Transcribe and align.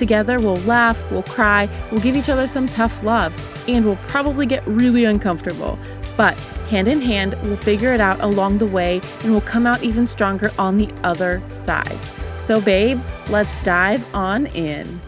Together, 0.00 0.40
we'll 0.40 0.56
laugh, 0.62 0.98
we'll 1.10 1.22
cry, 1.24 1.68
we'll 1.90 2.00
give 2.00 2.16
each 2.16 2.30
other 2.30 2.48
some 2.48 2.66
tough 2.66 3.04
love, 3.04 3.36
and 3.68 3.84
we'll 3.84 3.96
probably 4.08 4.46
get 4.46 4.66
really 4.66 5.04
uncomfortable. 5.04 5.78
But 6.16 6.38
hand 6.70 6.88
in 6.88 7.02
hand, 7.02 7.36
we'll 7.42 7.58
figure 7.58 7.92
it 7.92 8.00
out 8.00 8.18
along 8.22 8.56
the 8.56 8.66
way 8.66 9.02
and 9.22 9.30
we'll 9.30 9.42
come 9.42 9.66
out 9.66 9.82
even 9.82 10.06
stronger 10.06 10.52
on 10.58 10.78
the 10.78 10.90
other 11.04 11.42
side. 11.50 11.98
So, 12.38 12.62
babe, 12.62 12.98
let's 13.28 13.62
dive 13.62 14.02
on 14.14 14.46
in. 14.46 15.02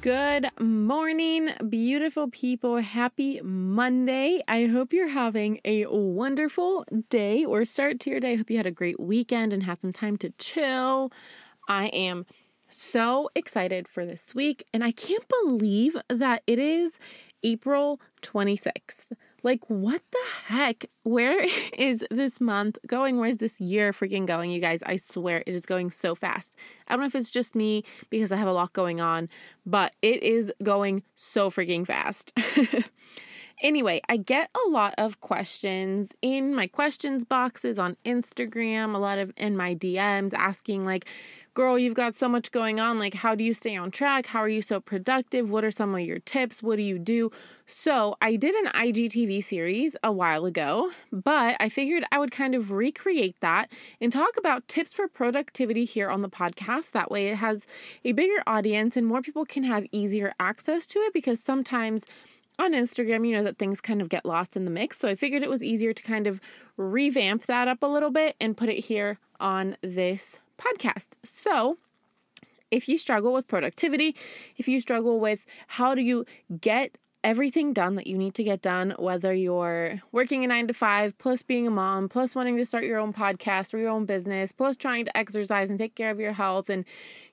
Good 0.00 0.48
morning, 0.58 1.50
beautiful 1.68 2.28
people. 2.28 2.78
Happy 2.78 3.40
Monday. 3.40 4.40
I 4.48 4.64
hope 4.64 4.92
you're 4.92 5.06
having 5.06 5.60
a 5.64 5.86
wonderful 5.86 6.84
day 7.08 7.44
or 7.44 7.64
start 7.64 8.00
to 8.00 8.10
your 8.10 8.18
day. 8.18 8.32
I 8.32 8.34
hope 8.34 8.50
you 8.50 8.56
had 8.56 8.66
a 8.66 8.72
great 8.72 8.98
weekend 8.98 9.52
and 9.52 9.62
had 9.62 9.80
some 9.80 9.92
time 9.92 10.16
to 10.18 10.30
chill. 10.38 11.12
I 11.68 11.86
am 11.86 12.26
so 12.86 13.30
excited 13.34 13.88
for 13.88 14.04
this 14.06 14.34
week, 14.34 14.64
and 14.72 14.84
I 14.84 14.92
can't 14.92 15.24
believe 15.42 15.96
that 16.08 16.42
it 16.46 16.58
is 16.58 16.98
April 17.42 18.00
26th. 18.22 19.04
Like, 19.42 19.60
what 19.68 20.02
the 20.10 20.18
heck? 20.46 20.86
Where 21.04 21.46
is 21.78 22.04
this 22.10 22.40
month 22.40 22.78
going? 22.86 23.18
Where's 23.18 23.36
this 23.36 23.60
year 23.60 23.92
freaking 23.92 24.26
going, 24.26 24.50
you 24.50 24.60
guys? 24.60 24.82
I 24.84 24.96
swear 24.96 25.42
it 25.46 25.54
is 25.54 25.66
going 25.66 25.90
so 25.90 26.14
fast. 26.14 26.54
I 26.88 26.94
don't 26.94 27.00
know 27.00 27.06
if 27.06 27.14
it's 27.14 27.30
just 27.30 27.54
me 27.54 27.84
because 28.10 28.32
I 28.32 28.36
have 28.36 28.48
a 28.48 28.52
lot 28.52 28.72
going 28.72 29.00
on, 29.00 29.28
but 29.64 29.94
it 30.02 30.22
is 30.22 30.52
going 30.62 31.02
so 31.14 31.50
freaking 31.50 31.86
fast. 31.86 32.32
Anyway, 33.62 34.02
I 34.06 34.18
get 34.18 34.50
a 34.54 34.68
lot 34.68 34.94
of 34.98 35.20
questions 35.22 36.12
in 36.20 36.54
my 36.54 36.66
questions 36.66 37.24
boxes 37.24 37.78
on 37.78 37.96
Instagram, 38.04 38.94
a 38.94 38.98
lot 38.98 39.16
of 39.16 39.32
in 39.38 39.56
my 39.56 39.74
DMs 39.74 40.34
asking, 40.34 40.84
like, 40.84 41.06
girl, 41.54 41.78
you've 41.78 41.94
got 41.94 42.14
so 42.14 42.28
much 42.28 42.52
going 42.52 42.80
on. 42.80 42.98
Like, 42.98 43.14
how 43.14 43.34
do 43.34 43.42
you 43.42 43.54
stay 43.54 43.74
on 43.74 43.90
track? 43.90 44.26
How 44.26 44.40
are 44.40 44.48
you 44.48 44.60
so 44.60 44.78
productive? 44.78 45.50
What 45.50 45.64
are 45.64 45.70
some 45.70 45.94
of 45.94 46.02
your 46.02 46.18
tips? 46.18 46.62
What 46.62 46.76
do 46.76 46.82
you 46.82 46.98
do? 46.98 47.30
So, 47.64 48.16
I 48.20 48.36
did 48.36 48.54
an 48.54 48.70
IGTV 48.72 49.42
series 49.42 49.96
a 50.02 50.12
while 50.12 50.44
ago, 50.44 50.90
but 51.10 51.56
I 51.58 51.70
figured 51.70 52.04
I 52.12 52.18
would 52.18 52.32
kind 52.32 52.54
of 52.54 52.70
recreate 52.72 53.36
that 53.40 53.72
and 54.02 54.12
talk 54.12 54.36
about 54.36 54.68
tips 54.68 54.92
for 54.92 55.08
productivity 55.08 55.86
here 55.86 56.10
on 56.10 56.20
the 56.20 56.28
podcast. 56.28 56.90
That 56.90 57.10
way, 57.10 57.28
it 57.28 57.36
has 57.36 57.66
a 58.04 58.12
bigger 58.12 58.42
audience 58.46 58.98
and 58.98 59.06
more 59.06 59.22
people 59.22 59.46
can 59.46 59.64
have 59.64 59.86
easier 59.92 60.34
access 60.38 60.84
to 60.88 60.98
it 60.98 61.14
because 61.14 61.40
sometimes 61.40 62.04
on 62.58 62.72
Instagram, 62.72 63.26
you 63.26 63.36
know 63.36 63.42
that 63.44 63.58
things 63.58 63.80
kind 63.80 64.00
of 64.00 64.08
get 64.08 64.24
lost 64.24 64.56
in 64.56 64.64
the 64.64 64.70
mix. 64.70 64.98
So 64.98 65.08
I 65.08 65.14
figured 65.14 65.42
it 65.42 65.50
was 65.50 65.62
easier 65.62 65.92
to 65.92 66.02
kind 66.02 66.26
of 66.26 66.40
revamp 66.76 67.46
that 67.46 67.68
up 67.68 67.82
a 67.82 67.86
little 67.86 68.10
bit 68.10 68.36
and 68.40 68.56
put 68.56 68.68
it 68.68 68.86
here 68.86 69.18
on 69.38 69.76
this 69.82 70.40
podcast. 70.58 71.08
So 71.24 71.78
if 72.70 72.88
you 72.88 72.98
struggle 72.98 73.32
with 73.32 73.46
productivity, 73.46 74.16
if 74.56 74.68
you 74.68 74.80
struggle 74.80 75.20
with 75.20 75.44
how 75.68 75.94
do 75.94 76.02
you 76.02 76.24
get 76.60 76.98
everything 77.22 77.72
done 77.72 77.96
that 77.96 78.06
you 78.06 78.16
need 78.16 78.34
to 78.34 78.44
get 78.44 78.62
done, 78.62 78.94
whether 78.98 79.34
you're 79.34 80.00
working 80.12 80.44
a 80.44 80.46
nine 80.46 80.68
to 80.68 80.74
five, 80.74 81.16
plus 81.18 81.42
being 81.42 81.66
a 81.66 81.70
mom, 81.70 82.08
plus 82.08 82.34
wanting 82.34 82.56
to 82.56 82.64
start 82.64 82.84
your 82.84 82.98
own 82.98 83.12
podcast 83.12 83.74
or 83.74 83.78
your 83.78 83.90
own 83.90 84.04
business, 84.04 84.52
plus 84.52 84.76
trying 84.76 85.04
to 85.04 85.16
exercise 85.16 85.68
and 85.68 85.78
take 85.78 85.94
care 85.94 86.10
of 86.10 86.20
your 86.20 86.32
health 86.32 86.70
and, 86.70 86.84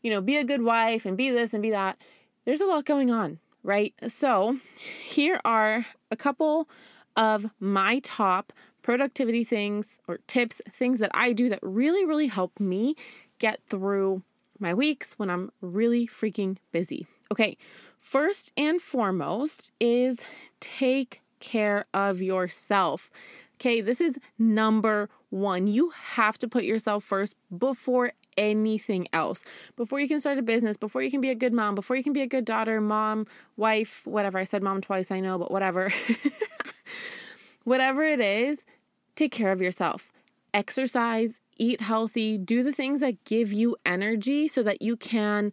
you 0.01 0.09
know, 0.09 0.19
be 0.19 0.35
a 0.35 0.43
good 0.43 0.63
wife 0.63 1.05
and 1.05 1.15
be 1.15 1.29
this 1.29 1.53
and 1.53 1.61
be 1.61 1.69
that. 1.69 1.97
There's 2.43 2.61
a 2.61 2.65
lot 2.65 2.85
going 2.85 3.11
on 3.11 3.39
right? 3.63 3.93
So, 4.07 4.57
here 5.03 5.39
are 5.45 5.85
a 6.11 6.15
couple 6.15 6.69
of 7.15 7.45
my 7.59 7.99
top 7.99 8.53
productivity 8.81 9.43
things 9.43 9.99
or 10.07 10.19
tips, 10.27 10.61
things 10.71 10.99
that 10.99 11.11
I 11.13 11.33
do 11.33 11.49
that 11.49 11.59
really, 11.61 12.05
really 12.05 12.27
help 12.27 12.59
me 12.59 12.95
get 13.39 13.63
through 13.63 14.23
my 14.59 14.73
weeks 14.73 15.13
when 15.17 15.29
I'm 15.29 15.51
really 15.61 16.07
freaking 16.07 16.57
busy. 16.71 17.07
Okay, 17.31 17.57
first 17.97 18.51
and 18.55 18.81
foremost 18.81 19.71
is 19.79 20.21
take 20.59 21.21
care 21.39 21.85
of 21.93 22.21
yourself. 22.21 23.09
Okay, 23.55 23.81
this 23.81 24.01
is 24.01 24.17
number 24.37 25.09
one. 25.29 25.67
You 25.67 25.91
have 25.91 26.37
to 26.39 26.47
put 26.47 26.63
yourself 26.63 27.03
first 27.03 27.35
before 27.55 28.13
anything 28.37 29.07
else. 29.13 29.43
Before 29.75 29.99
you 29.99 30.07
can 30.07 30.19
start 30.19 30.37
a 30.37 30.41
business, 30.41 30.77
before 30.77 31.01
you 31.01 31.11
can 31.11 31.21
be 31.21 31.29
a 31.29 31.35
good 31.35 31.53
mom, 31.53 31.75
before 31.75 31.95
you 31.95 32.03
can 32.03 32.13
be 32.13 32.21
a 32.21 32.27
good 32.27 32.45
daughter, 32.45 32.79
mom, 32.81 33.27
wife, 33.57 34.01
whatever. 34.05 34.37
I 34.37 34.43
said 34.43 34.63
mom 34.63 34.81
twice, 34.81 35.11
I 35.11 35.19
know, 35.19 35.37
but 35.37 35.51
whatever. 35.51 35.91
whatever 37.63 38.03
it 38.03 38.19
is, 38.19 38.65
take 39.15 39.31
care 39.31 39.51
of 39.51 39.61
yourself. 39.61 40.09
Exercise, 40.53 41.39
eat 41.57 41.81
healthy, 41.81 42.37
do 42.37 42.63
the 42.63 42.73
things 42.73 42.99
that 42.99 43.23
give 43.25 43.51
you 43.51 43.75
energy 43.85 44.47
so 44.47 44.63
that 44.63 44.81
you 44.81 44.95
can 44.95 45.51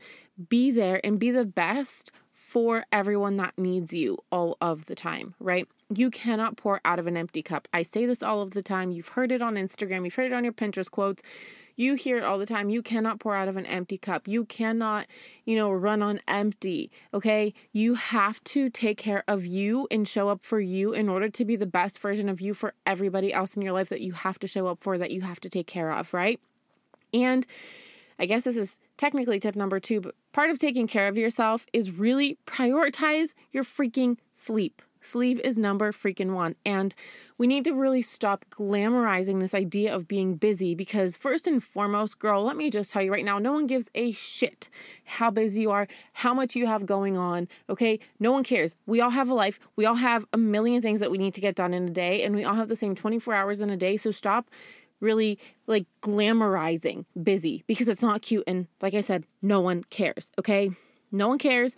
be 0.49 0.71
there 0.71 1.01
and 1.05 1.19
be 1.19 1.31
the 1.31 1.45
best 1.45 2.11
for 2.51 2.85
everyone 2.91 3.37
that 3.37 3.57
needs 3.57 3.93
you 3.93 4.19
all 4.33 4.57
of 4.61 4.87
the 4.87 4.95
time, 4.97 5.35
right? 5.39 5.69
You 5.95 6.11
cannot 6.11 6.57
pour 6.57 6.81
out 6.85 6.99
of 6.99 7.07
an 7.07 7.17
empty 7.17 7.43
cup. 7.43 7.69
I 7.73 7.83
say 7.83 8.07
this 8.07 8.25
all 8.25 8.43
of 8.43 8.55
the 8.55 8.63
time. 8.63 8.91
You've 8.91 9.09
heard 9.09 9.31
it 9.31 9.41
on 9.41 9.55
Instagram, 9.55 10.05
you've 10.05 10.17
heard 10.17 10.33
it 10.33 10.35
on 10.35 10.43
your 10.43 10.53
Pinterest 10.53 10.91
quotes. 10.91 11.23
You 11.81 11.95
hear 11.95 12.19
it 12.19 12.25
all 12.25 12.37
the 12.37 12.45
time. 12.45 12.69
You 12.69 12.83
cannot 12.83 13.21
pour 13.21 13.35
out 13.35 13.49
of 13.49 13.57
an 13.57 13.65
empty 13.65 13.97
cup. 13.97 14.29
You 14.29 14.45
cannot, 14.45 15.07
you 15.47 15.57
know, 15.57 15.73
run 15.73 16.03
on 16.03 16.21
empty. 16.29 16.91
Okay. 17.15 17.55
You 17.73 17.95
have 17.95 18.45
to 18.45 18.69
take 18.69 18.99
care 18.99 19.25
of 19.27 19.47
you 19.47 19.89
and 19.91 20.07
show 20.07 20.29
up 20.29 20.43
for 20.43 20.61
you 20.61 20.93
in 20.93 21.09
order 21.09 21.31
to 21.31 21.45
be 21.47 21.57
the 21.57 21.65
best 21.65 21.99
version 21.99 22.29
of 22.29 22.39
you 22.39 22.53
for 22.53 22.75
everybody 22.85 23.33
else 23.33 23.57
in 23.57 23.63
your 23.63 23.73
life 23.73 23.89
that 23.89 24.03
you 24.03 24.13
have 24.13 24.39
to 24.41 24.47
show 24.47 24.67
up 24.67 24.83
for, 24.83 24.99
that 24.99 25.11
you 25.11 25.23
have 25.23 25.41
to 25.41 25.49
take 25.49 25.67
care 25.67 25.91
of. 25.91 26.13
Right. 26.13 26.39
And 27.15 27.47
I 28.19 28.27
guess 28.27 28.45
this 28.45 28.59
is 28.59 28.79
technically 28.99 29.41
tip 29.41 29.57
number 29.57 29.81
two, 29.81 30.03
but 30.03 30.15
part 30.35 30.51
of 30.51 30.59
taking 30.59 30.87
care 30.87 31.09
of 31.09 31.17
yourself 31.17 31.65
is 31.73 31.91
really 31.91 32.37
prioritize 32.47 33.29
your 33.53 33.65
freaking 33.65 34.19
sleep. 34.33 34.83
Sleep 35.01 35.41
is 35.43 35.59
number 35.59 35.93
freaking 35.93 36.35
one. 36.35 36.57
And 36.65 36.95
we 37.39 37.47
need 37.47 37.65
to 37.65 37.73
really 37.73 38.03
stop 38.03 38.45
glamorizing 38.51 39.41
this 39.41 39.55
idea 39.55 39.95
of 39.95 40.07
being 40.07 40.35
busy 40.35 40.75
because, 40.75 41.17
first 41.17 41.47
and 41.47 41.63
foremost, 41.63 42.19
girl, 42.19 42.43
let 42.43 42.57
me 42.57 42.71
just 42.71 42.93
tell 42.93 43.03
you 43.03 43.11
right 43.11 43.25
now 43.25 43.39
no 43.39 43.53
one 43.53 43.67
gives 43.67 43.89
a 43.95 44.13
shit 44.13 44.69
how 45.05 45.31
busy 45.31 45.63
you 45.63 45.71
are, 45.71 45.87
how 46.13 46.35
much 46.35 46.55
you 46.55 46.67
have 46.67 46.85
going 46.87 47.17
on. 47.17 47.49
Okay. 47.69 47.99
No 48.19 48.33
one 48.33 48.45
cares. 48.45 48.75
We 48.87 49.01
all 49.01 49.11
have 49.11 49.31
a 49.31 49.35
life. 49.35 49.59
We 49.77 49.87
all 49.87 49.95
have 49.95 50.27
a 50.33 50.39
million 50.39 50.83
things 50.83 51.01
that 51.01 51.11
we 51.11 51.19
need 51.19 51.35
to 51.35 51.41
get 51.41 51.55
done 51.55 51.73
in 51.73 51.89
a 51.89 51.91
day, 51.91 52.23
and 52.23 52.35
we 52.35 52.45
all 52.45 52.55
have 52.55 52.69
the 52.69 52.77
same 52.77 52.95
24 52.95 53.35
hours 53.35 53.63
in 53.63 53.71
a 53.71 53.77
day. 53.77 53.97
So 53.97 54.11
stop 54.11 54.51
really 55.01 55.39
like 55.67 55.87
glamorizing 56.03 57.07
busy 57.23 57.65
because 57.67 57.89
it's 57.89 58.03
not 58.03 58.23
cute. 58.23 58.45
And 58.47 58.67
like 58.83 58.95
I 58.95 59.01
said, 59.01 59.25
no 59.41 59.61
one 59.61 59.85
cares. 59.85 60.31
Okay. 60.39 60.71
No 61.11 61.29
one 61.29 61.39
cares. 61.39 61.77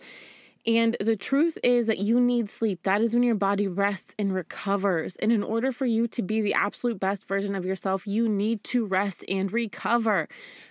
And 0.65 0.95
the 1.01 1.17
truth 1.17 1.57
is 1.61 1.87
that 1.87 1.97
you 1.97 2.21
need 2.21 2.49
sleep. 2.49 2.83
That 2.83 3.01
is 3.01 3.13
when 3.13 3.23
your 3.23 3.35
body 3.35 3.67
rests 3.67 4.15
and 4.17 4.33
recovers. 4.33 5.17
And 5.17 5.29
in 5.29 5.43
order 5.43 5.73
for 5.73 5.85
you 5.85 6.07
to 6.07 6.21
be 6.21 6.39
the 6.39 6.53
absolute 6.53 7.01
best 7.01 7.27
version 7.27 7.53
of 7.53 7.65
yourself, 7.65 8.07
you 8.07 8.29
need 8.29 8.63
to 8.65 8.85
rest 8.85 9.25
and 9.27 9.51
recover. 9.51 10.29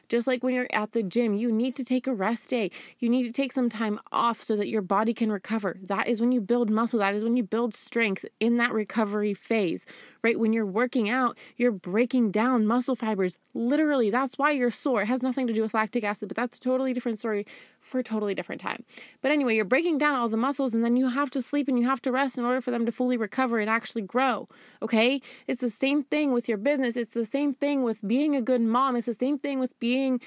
Just 0.09 0.27
like 0.27 0.43
when 0.43 0.55
you're 0.55 0.67
at 0.73 0.93
the 0.93 1.03
gym, 1.03 1.35
you 1.35 1.53
need 1.53 1.77
to 1.77 1.85
take 1.85 2.07
a 2.07 2.15
rest 2.15 2.49
day. 2.49 2.71
You 3.01 3.11
need 3.11 3.25
to 3.25 3.33
take 3.33 3.53
some 3.53 3.69
time 3.69 4.01
off 4.11 4.43
so 4.43 4.57
that 4.57 4.69
your 4.69 4.83
body 4.83 5.13
can 5.13 5.31
recover. 5.31 5.77
That 5.83 6.09
is 6.09 6.23
when 6.23 6.33
you 6.33 6.41
build 6.41 6.71
muscle. 6.71 7.01
That 7.01 7.15
is 7.15 7.23
when 7.23 7.37
you 7.37 7.43
build 7.43 7.75
strength 7.75 8.25
in 8.41 8.57
that 8.57 8.73
recovery 8.73 9.35
phase, 9.35 9.85
right? 10.23 10.39
When 10.39 10.53
you're 10.53 10.67
working 10.67 11.09
out, 11.09 11.37
you're 11.57 11.73
breaking 11.73 12.31
down 12.31 12.67
muscle 12.67 12.95
fibers. 12.95 13.39
Literally, 13.55 14.11
that's 14.11 14.39
why 14.39 14.51
you're 14.53 14.71
sore. 14.71 15.03
It 15.03 15.09
has 15.09 15.23
nothing 15.23 15.47
to 15.47 15.53
do 15.53 15.63
with 15.63 15.75
lactic 15.75 16.05
acid, 16.05 16.29
but 16.29 16.37
that's 16.37 16.59
a 16.59 16.61
totally 16.61 16.93
different 16.93 17.19
story 17.19 17.47
for 17.81 17.99
a 17.99 18.03
totally 18.03 18.35
different 18.35 18.61
time. 18.61 18.85
But 19.21 19.33
anyway, 19.33 19.57
you're 19.57 19.65
breaking 19.65 19.99
down 19.99 20.15
all 20.15 20.29
the 20.29 20.37
muscles 20.37 20.75
and 20.75 20.85
then 20.85 20.97
you 20.97 21.09
have 21.09 21.31
to 21.33 21.43
sleep 21.43 21.69
and 21.69 21.79
you 21.79 21.87
have 21.87 22.03
to 22.03 22.13
rest 22.13 22.39
in 22.39 22.45
order 22.45 22.61
for 22.61 22.71
them 22.71 22.87
to 22.87 22.93
fully 22.93 23.17
recover 23.17 23.59
and 23.59 23.69
actually 23.69 24.03
grow. 24.03 24.49
Okay? 24.81 25.21
It's 25.47 25.61
the 25.61 25.71
same 25.71 26.05
thing 26.05 26.33
with 26.33 26.49
your 26.49 26.59
business. 26.59 26.97
It's 26.97 27.15
the 27.15 27.25
same 27.25 27.55
thing 27.55 27.83
with 27.83 28.07
being 28.07 28.37
a 28.37 28.43
good 28.43 28.61
mom. 28.61 28.97
It's 28.97 29.07
the 29.07 29.15
same 29.15 29.39
thing 29.39 29.59
with 29.59 29.79
being 29.81 30.21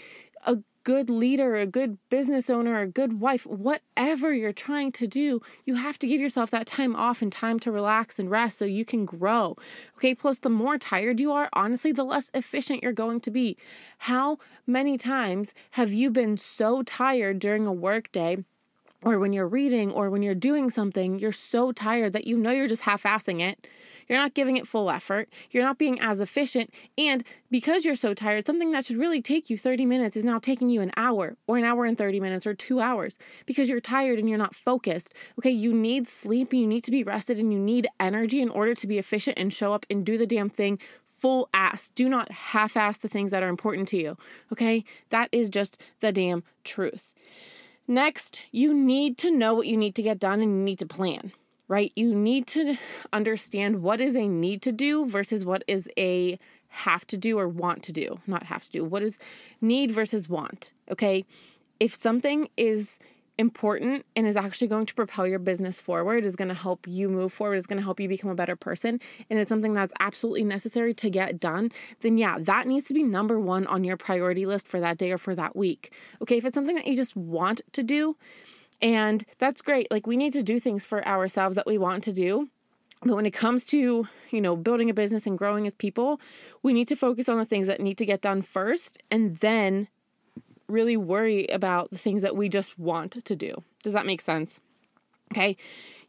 a 0.45 0.57
good 0.85 1.09
leader, 1.09 1.55
a 1.55 1.65
good 1.65 1.97
business 2.09 2.49
owner, 2.49 2.79
a 2.79 2.87
good 2.87 3.19
wife, 3.19 3.45
whatever 3.45 4.31
you're 4.31 4.53
trying 4.53 4.91
to 4.93 5.07
do, 5.07 5.41
you 5.65 5.75
have 5.75 5.99
to 5.99 6.07
give 6.07 6.21
yourself 6.21 6.51
that 6.51 6.67
time 6.67 6.95
off 6.95 7.21
and 7.21 7.31
time 7.31 7.59
to 7.59 7.71
relax 7.71 8.19
and 8.19 8.31
rest 8.31 8.57
so 8.57 8.63
you 8.63 8.85
can 8.85 9.03
grow. 9.03 9.57
Okay, 9.97 10.15
plus, 10.15 10.37
the 10.37 10.49
more 10.49 10.77
tired 10.77 11.19
you 11.19 11.33
are, 11.33 11.49
honestly, 11.53 11.91
the 11.91 12.05
less 12.05 12.29
efficient 12.33 12.83
you're 12.83 12.93
going 12.93 13.19
to 13.21 13.31
be. 13.31 13.57
How 13.97 14.37
many 14.65 14.97
times 14.97 15.53
have 15.71 15.91
you 15.91 16.11
been 16.11 16.37
so 16.37 16.83
tired 16.83 17.39
during 17.39 17.67
a 17.67 17.73
work 17.73 18.11
day? 18.13 18.45
or 19.03 19.19
when 19.19 19.33
you're 19.33 19.47
reading 19.47 19.91
or 19.91 20.09
when 20.09 20.23
you're 20.23 20.33
doing 20.33 20.71
something, 20.71 21.19
you're 21.19 21.31
so 21.31 21.71
tired 21.71 22.11
that 22.13 22.25
you 22.25 22.35
know 22.35 22.49
you're 22.49 22.67
just 22.67 22.81
half 22.81 23.03
assing 23.03 23.39
it. 23.39 23.67
You're 24.07 24.19
not 24.19 24.33
giving 24.33 24.57
it 24.57 24.67
full 24.67 24.89
effort. 24.89 25.29
You're 25.51 25.63
not 25.63 25.77
being 25.77 25.99
as 25.99 26.21
efficient. 26.21 26.71
And 26.97 27.23
because 27.49 27.85
you're 27.85 27.95
so 27.95 28.13
tired, 28.13 28.45
something 28.45 28.71
that 28.71 28.85
should 28.85 28.97
really 28.97 29.21
take 29.21 29.49
you 29.49 29.57
30 29.57 29.85
minutes 29.85 30.15
is 30.15 30.23
now 30.23 30.39
taking 30.39 30.69
you 30.69 30.81
an 30.81 30.91
hour 30.95 31.37
or 31.47 31.57
an 31.57 31.63
hour 31.63 31.85
and 31.85 31.97
30 31.97 32.19
minutes 32.19 32.45
or 32.45 32.53
two 32.53 32.79
hours 32.79 33.17
because 33.45 33.69
you're 33.69 33.81
tired 33.81 34.19
and 34.19 34.29
you're 34.29 34.37
not 34.37 34.55
focused. 34.55 35.13
Okay, 35.39 35.49
you 35.49 35.73
need 35.73 36.07
sleep, 36.07 36.53
you 36.53 36.67
need 36.67 36.83
to 36.83 36.91
be 36.91 37.03
rested, 37.03 37.39
and 37.39 37.51
you 37.51 37.59
need 37.59 37.87
energy 37.99 38.41
in 38.41 38.49
order 38.49 38.75
to 38.75 38.87
be 38.87 38.97
efficient 38.97 39.37
and 39.37 39.53
show 39.53 39.73
up 39.73 39.85
and 39.89 40.05
do 40.05 40.17
the 40.17 40.27
damn 40.27 40.49
thing 40.49 40.79
full 41.03 41.49
ass. 41.53 41.91
Do 41.95 42.09
not 42.09 42.31
half 42.31 42.77
ass 42.77 42.99
the 42.99 43.07
things 43.07 43.31
that 43.31 43.43
are 43.43 43.49
important 43.49 43.87
to 43.89 43.97
you. 43.97 44.17
Okay, 44.51 44.83
that 45.09 45.29
is 45.31 45.49
just 45.49 45.81
the 46.01 46.11
damn 46.11 46.43
truth. 46.63 47.13
Next, 47.87 48.41
you 48.51 48.73
need 48.73 49.17
to 49.19 49.31
know 49.31 49.53
what 49.53 49.67
you 49.67 49.77
need 49.77 49.95
to 49.95 50.01
get 50.01 50.19
done 50.19 50.41
and 50.41 50.51
you 50.51 50.63
need 50.63 50.79
to 50.79 50.87
plan 50.87 51.31
right? 51.67 51.91
You 51.95 52.13
need 52.13 52.47
to 52.47 52.77
understand 53.11 53.81
what 53.81 53.99
is 53.99 54.15
a 54.15 54.27
need 54.27 54.61
to 54.63 54.71
do 54.71 55.05
versus 55.05 55.45
what 55.45 55.63
is 55.67 55.89
a 55.97 56.39
have 56.69 57.07
to 57.07 57.17
do 57.17 57.39
or 57.39 57.47
want 57.47 57.83
to 57.83 57.91
do. 57.91 58.19
Not 58.27 58.43
have 58.43 58.65
to 58.65 58.71
do. 58.71 58.83
What 58.83 59.01
is 59.01 59.17
need 59.61 59.91
versus 59.91 60.27
want, 60.27 60.73
okay? 60.91 61.25
If 61.79 61.95
something 61.95 62.49
is 62.57 62.99
important 63.37 64.05
and 64.15 64.25
is 64.27 64.37
actually 64.37 64.67
going 64.67 64.85
to 64.85 64.93
propel 64.93 65.27
your 65.27 65.39
business 65.39 65.81
forward, 65.81 66.25
is 66.25 66.35
going 66.35 66.47
to 66.47 66.53
help 66.53 66.87
you 66.87 67.09
move 67.09 67.33
forward, 67.33 67.55
is 67.55 67.65
going 67.65 67.77
to 67.77 67.83
help 67.83 67.99
you 67.99 68.07
become 68.07 68.29
a 68.29 68.35
better 68.35 68.55
person, 68.55 68.99
and 69.29 69.39
it's 69.39 69.49
something 69.49 69.73
that's 69.73 69.93
absolutely 69.99 70.43
necessary 70.43 70.93
to 70.93 71.09
get 71.09 71.39
done, 71.39 71.71
then 72.01 72.17
yeah, 72.17 72.37
that 72.39 72.67
needs 72.67 72.87
to 72.87 72.93
be 72.93 73.03
number 73.03 73.39
one 73.39 73.67
on 73.67 73.83
your 73.83 73.97
priority 73.97 74.45
list 74.45 74.67
for 74.67 74.79
that 74.79 74.97
day 74.97 75.11
or 75.11 75.17
for 75.17 75.35
that 75.35 75.55
week. 75.55 75.91
Okay, 76.21 76.37
if 76.37 76.45
it's 76.45 76.55
something 76.55 76.75
that 76.75 76.87
you 76.87 76.95
just 76.95 77.15
want 77.15 77.61
to 77.73 77.83
do, 77.83 78.15
and 78.81 79.25
that's 79.37 79.61
great. 79.61 79.89
Like 79.91 80.07
we 80.07 80.17
need 80.17 80.33
to 80.33 80.43
do 80.43 80.59
things 80.59 80.85
for 80.85 81.05
ourselves 81.07 81.55
that 81.55 81.67
we 81.67 81.77
want 81.77 82.03
to 82.05 82.13
do. 82.13 82.49
But 83.01 83.15
when 83.15 83.25
it 83.25 83.31
comes 83.31 83.65
to, 83.65 84.07
you 84.31 84.41
know, 84.41 84.55
building 84.55 84.89
a 84.89 84.93
business 84.93 85.27
and 85.27 85.37
growing 85.37 85.67
as 85.67 85.73
people, 85.73 86.19
we 86.63 86.73
need 86.73 86.87
to 86.87 86.95
focus 86.95 87.29
on 87.29 87.37
the 87.37 87.45
things 87.45 87.67
that 87.67 87.79
need 87.79 87.97
to 87.99 88.05
get 88.05 88.21
done 88.21 88.41
first 88.41 89.01
and 89.11 89.37
then 89.37 89.87
really 90.67 90.97
worry 90.97 91.45
about 91.47 91.91
the 91.91 91.97
things 91.97 92.21
that 92.23 92.35
we 92.35 92.49
just 92.49 92.79
want 92.79 93.23
to 93.23 93.35
do. 93.35 93.53
Does 93.83 93.93
that 93.93 94.05
make 94.05 94.21
sense? 94.21 94.61
Okay. 95.31 95.57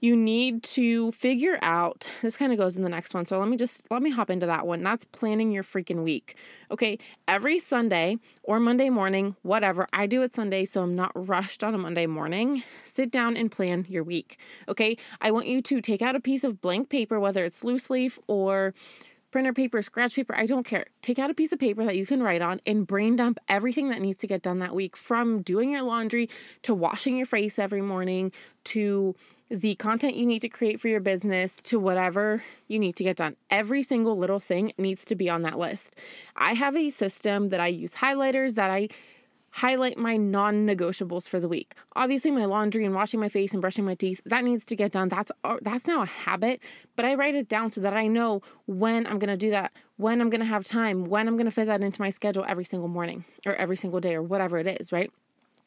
You 0.01 0.17
need 0.17 0.63
to 0.65 1.13
figure 1.13 1.59
out 1.63 2.11
this 2.23 2.37
kind 2.37 2.53
of 2.53 2.59
goes 2.59 2.77
in 2.77 2.83
the 2.83 2.89
next 2.89 3.15
one. 3.15 3.27
So 3.27 3.39
let 3.39 3.49
me 3.49 3.57
just 3.57 3.91
let 3.91 4.03
me 4.03 4.11
hop 4.11 4.31
into 4.31 4.47
that 4.47 4.67
one. 4.67 4.83
That's 4.83 5.05
planning 5.07 5.51
your 5.51 5.65
freaking 5.65 6.03
week. 6.03 6.37
Okay. 6.71 6.99
Every 7.29 7.59
Sunday 7.59 8.19
or 8.43 8.61
Monday 8.61 8.91
morning, 8.91 9.37
whatever, 9.43 9.87
I 9.93 10.07
do 10.07 10.23
it 10.23 10.35
Sunday, 10.35 10.65
so 10.65 10.83
I'm 10.83 10.95
not 10.95 11.13
rushed 11.15 11.63
on 11.65 11.75
a 11.75 11.79
Monday 11.79 12.07
morning. 12.07 12.63
Sit 12.85 13.11
down 13.11 13.37
and 13.37 13.51
plan 13.51 13.87
your 13.89 14.05
week. 14.05 14.39
Okay. 14.69 14.97
I 15.21 15.31
want 15.31 15.47
you 15.47 15.63
to 15.63 15.81
take 15.81 16.03
out 16.03 16.17
a 16.17 16.21
piece 16.21 16.45
of 16.45 16.61
blank 16.61 16.89
paper, 16.89 17.19
whether 17.21 17.45
it's 17.45 17.65
loose 17.65 17.91
leaf 17.91 18.19
or 18.27 18.75
printer 19.31 19.53
paper, 19.53 19.83
scratch 19.83 20.15
paper, 20.15 20.35
I 20.35 20.47
don't 20.47 20.65
care. 20.65 20.87
Take 21.03 21.19
out 21.19 21.29
a 21.29 21.35
piece 21.35 21.53
of 21.53 21.59
paper 21.59 21.85
that 21.85 21.97
you 21.97 22.07
can 22.07 22.23
write 22.23 22.41
on 22.41 22.59
and 22.67 22.87
brain 22.87 23.17
dump 23.17 23.39
everything 23.49 23.91
that 23.91 24.01
needs 24.01 24.17
to 24.21 24.27
get 24.27 24.41
done 24.41 24.61
that 24.61 24.75
week 24.75 24.97
from 24.97 25.43
doing 25.43 25.73
your 25.73 25.83
laundry 25.83 26.31
to 26.63 26.75
washing 26.75 27.19
your 27.19 27.27
face 27.27 27.59
every 27.59 27.83
morning 27.83 28.33
to 28.65 29.15
the 29.51 29.77
content 29.77 30.17
you 30.17 30.27
need 30.27 30.41
to 30.41 30.49
create 30.49 30.81
for 30.81 30.89
your 30.89 31.01
business 31.01 31.57
to 31.65 31.79
whatever 31.79 32.43
you 32.67 32.79
need 32.79 32.97
to 32.97 33.05
get 33.05 33.17
done. 33.17 33.37
Every 33.49 33.83
single 33.83 34.19
little 34.19 34.41
thing 34.41 34.73
needs 34.77 35.05
to 35.07 35.15
be 35.15 35.31
on 35.31 35.43
that 35.43 35.59
list. 35.59 35.95
I 36.35 36.55
have 36.55 36.77
a 36.77 36.91
system 36.91 37.51
that 37.51 37.61
I 37.61 37.69
use 37.69 37.95
highlighters 37.95 38.55
that 38.55 38.71
I 38.71 38.89
highlight 39.57 39.97
my 39.97 40.17
non 40.17 40.67
negotiables 40.67 41.29
for 41.29 41.41
the 41.41 41.49
week. 41.49 41.75
Obviously, 41.95 42.31
my 42.31 42.45
laundry 42.45 42.85
and 42.85 42.95
washing 42.95 43.21
my 43.21 43.29
face 43.29 43.53
and 43.53 43.61
brushing 43.61 43.85
my 43.85 43.95
teeth, 43.95 44.21
that 44.27 44.45
needs 44.45 44.65
to 44.67 44.77
get 44.77 44.93
done. 44.93 45.09
That's, 45.09 45.31
that's 45.63 45.87
now 45.87 46.03
a 46.03 46.07
habit, 46.07 46.61
but 46.95 47.05
I 47.05 47.15
write 47.15 47.35
it 47.35 47.49
down 47.49 47.73
so 47.73 47.81
that 47.81 47.95
I 47.95 48.07
know 48.07 48.43
when 48.67 49.07
I'm 49.07 49.19
to 49.21 49.37
do 49.37 49.51
that, 49.51 49.73
when 49.97 50.21
I'm 50.21 50.31
to 50.31 50.45
have 50.45 50.65
time, 50.65 51.05
when 51.07 51.29
I'm 51.29 51.39
to 51.39 51.51
fit 51.51 51.67
that 51.67 51.83
into 51.83 52.03
my 52.03 52.11
schedule 52.11 52.45
every 52.47 52.65
single 52.65 52.89
morning 52.89 53.25
or 53.47 53.55
every 53.55 53.77
single 53.77 54.01
day 54.01 54.15
or 54.15 54.23
whatever 54.23 54.59
it 54.59 54.67
is, 54.67 54.93
right? 54.93 55.11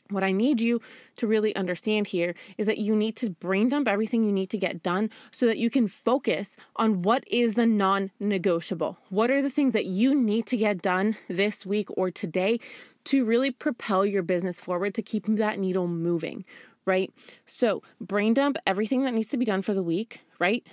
What 0.09 0.23
I 0.23 0.31
need 0.31 0.59
you 0.59 0.81
to 1.17 1.27
really 1.27 1.56
understand 1.56 2.07
here 2.07 2.33
is 2.57 2.65
that 2.65 2.79
you 2.79 2.95
need 2.95 3.15
to 3.17 3.29
brain 3.29 3.69
dump 3.69 3.88
everything 3.88 4.23
you 4.23 4.31
need 4.31 4.50
to 4.50 4.57
get 4.57 4.81
done 4.81 5.11
so 5.31 5.45
that 5.45 5.59
you 5.59 5.69
can 5.69 5.88
focus 5.88 6.56
on 6.75 7.03
what 7.03 7.23
is 7.27 7.53
the 7.53 7.67
non 7.67 8.09
negotiable. 8.19 8.97
What 9.09 9.29
are 9.29 9.44
the 9.44 9.51
things 9.51 9.73
that 9.73 9.85
you 9.85 10.15
need 10.15 10.47
to 10.47 10.57
get 10.57 10.81
done 10.81 11.15
this 11.27 11.63
week 11.63 11.89
or 11.95 12.09
today 12.09 12.59
to 13.06 13.23
really 13.23 13.51
propel 13.51 14.03
your 14.03 14.23
business 14.23 14.59
forward 14.59 14.95
to 14.95 15.03
keep 15.03 15.27
that 15.27 15.59
needle 15.59 15.88
moving, 15.88 16.44
right? 16.85 17.13
So, 17.45 17.83
brain 18.01 18.33
dump 18.33 18.57
everything 18.65 19.03
that 19.03 19.13
needs 19.13 19.29
to 19.29 19.38
be 19.38 19.45
done 19.45 19.62
for 19.62 19.75
the 19.75 19.83
week, 19.83 20.21
right? 20.39 20.65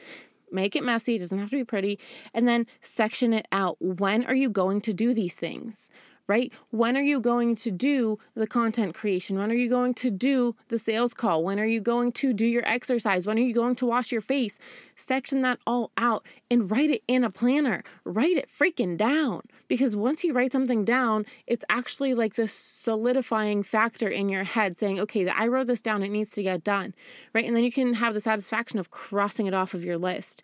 Make 0.50 0.76
it 0.76 0.82
messy, 0.82 1.16
it 1.16 1.18
doesn't 1.18 1.38
have 1.38 1.50
to 1.50 1.56
be 1.56 1.64
pretty, 1.64 1.98
and 2.32 2.48
then 2.48 2.66
section 2.80 3.34
it 3.34 3.46
out. 3.52 3.76
When 3.80 4.24
are 4.24 4.34
you 4.34 4.48
going 4.48 4.80
to 4.82 4.94
do 4.94 5.12
these 5.12 5.34
things? 5.34 5.90
Right? 6.28 6.52
When 6.70 6.96
are 6.96 7.02
you 7.02 7.20
going 7.20 7.54
to 7.56 7.70
do 7.70 8.18
the 8.34 8.46
content 8.46 8.94
creation? 8.94 9.38
When 9.38 9.50
are 9.50 9.54
you 9.54 9.68
going 9.68 9.94
to 9.94 10.10
do 10.10 10.56
the 10.68 10.78
sales 10.78 11.14
call? 11.14 11.44
When 11.44 11.60
are 11.60 11.66
you 11.66 11.80
going 11.80 12.12
to 12.12 12.32
do 12.32 12.46
your 12.46 12.66
exercise? 12.68 13.26
When 13.26 13.38
are 13.38 13.42
you 13.42 13.54
going 13.54 13.76
to 13.76 13.86
wash 13.86 14.10
your 14.10 14.20
face? 14.20 14.58
Section 14.96 15.42
that 15.42 15.58
all 15.66 15.92
out 15.96 16.24
and 16.50 16.70
write 16.70 16.90
it 16.90 17.02
in 17.06 17.22
a 17.22 17.30
planner. 17.30 17.84
Write 18.04 18.36
it 18.36 18.48
freaking 18.50 18.96
down 18.96 19.42
because 19.68 19.94
once 19.94 20.24
you 20.24 20.32
write 20.32 20.52
something 20.52 20.84
down, 20.84 21.26
it's 21.46 21.64
actually 21.68 22.14
like 22.14 22.34
this 22.34 22.52
solidifying 22.52 23.62
factor 23.62 24.08
in 24.08 24.28
your 24.28 24.44
head 24.44 24.78
saying, 24.78 24.98
okay, 25.00 25.28
I 25.28 25.46
wrote 25.46 25.66
this 25.66 25.82
down, 25.82 26.02
it 26.02 26.10
needs 26.10 26.32
to 26.32 26.42
get 26.42 26.64
done, 26.64 26.94
right? 27.34 27.44
And 27.44 27.54
then 27.54 27.64
you 27.64 27.72
can 27.72 27.94
have 27.94 28.14
the 28.14 28.20
satisfaction 28.20 28.78
of 28.78 28.90
crossing 28.90 29.46
it 29.46 29.54
off 29.54 29.74
of 29.74 29.84
your 29.84 29.98
list. 29.98 30.42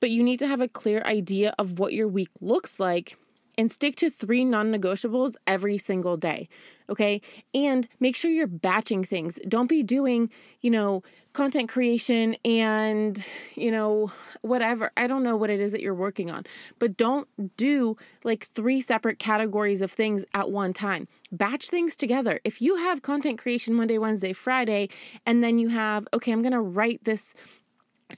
But 0.00 0.10
you 0.10 0.22
need 0.22 0.38
to 0.38 0.46
have 0.46 0.60
a 0.60 0.68
clear 0.68 1.02
idea 1.04 1.54
of 1.58 1.78
what 1.78 1.92
your 1.92 2.08
week 2.08 2.30
looks 2.40 2.78
like 2.78 3.16
and 3.58 3.72
stick 3.72 3.96
to 3.96 4.08
three 4.08 4.44
non 4.44 4.72
negotiables 4.72 5.34
every 5.46 5.76
single 5.76 6.16
day. 6.16 6.48
Okay. 6.88 7.20
And 7.52 7.86
make 8.00 8.16
sure 8.16 8.30
you're 8.30 8.46
batching 8.46 9.04
things. 9.04 9.38
Don't 9.46 9.66
be 9.66 9.82
doing, 9.82 10.30
you 10.62 10.70
know, 10.70 11.02
content 11.34 11.68
creation 11.68 12.36
and, 12.44 13.22
you 13.54 13.70
know, 13.70 14.10
whatever. 14.40 14.90
I 14.96 15.06
don't 15.06 15.22
know 15.22 15.36
what 15.36 15.50
it 15.50 15.60
is 15.60 15.72
that 15.72 15.82
you're 15.82 15.94
working 15.94 16.30
on, 16.30 16.46
but 16.78 16.96
don't 16.96 17.28
do 17.56 17.96
like 18.24 18.46
three 18.46 18.80
separate 18.80 19.18
categories 19.18 19.82
of 19.82 19.92
things 19.92 20.24
at 20.32 20.50
one 20.50 20.72
time. 20.72 21.06
Batch 21.30 21.68
things 21.68 21.94
together. 21.94 22.40
If 22.44 22.62
you 22.62 22.76
have 22.76 23.02
content 23.02 23.38
creation 23.38 23.74
Monday, 23.74 23.98
Wednesday, 23.98 24.32
Friday, 24.32 24.88
and 25.26 25.44
then 25.44 25.58
you 25.58 25.68
have, 25.68 26.08
okay, 26.14 26.32
I'm 26.32 26.42
going 26.42 26.52
to 26.52 26.60
write 26.60 27.04
this 27.04 27.34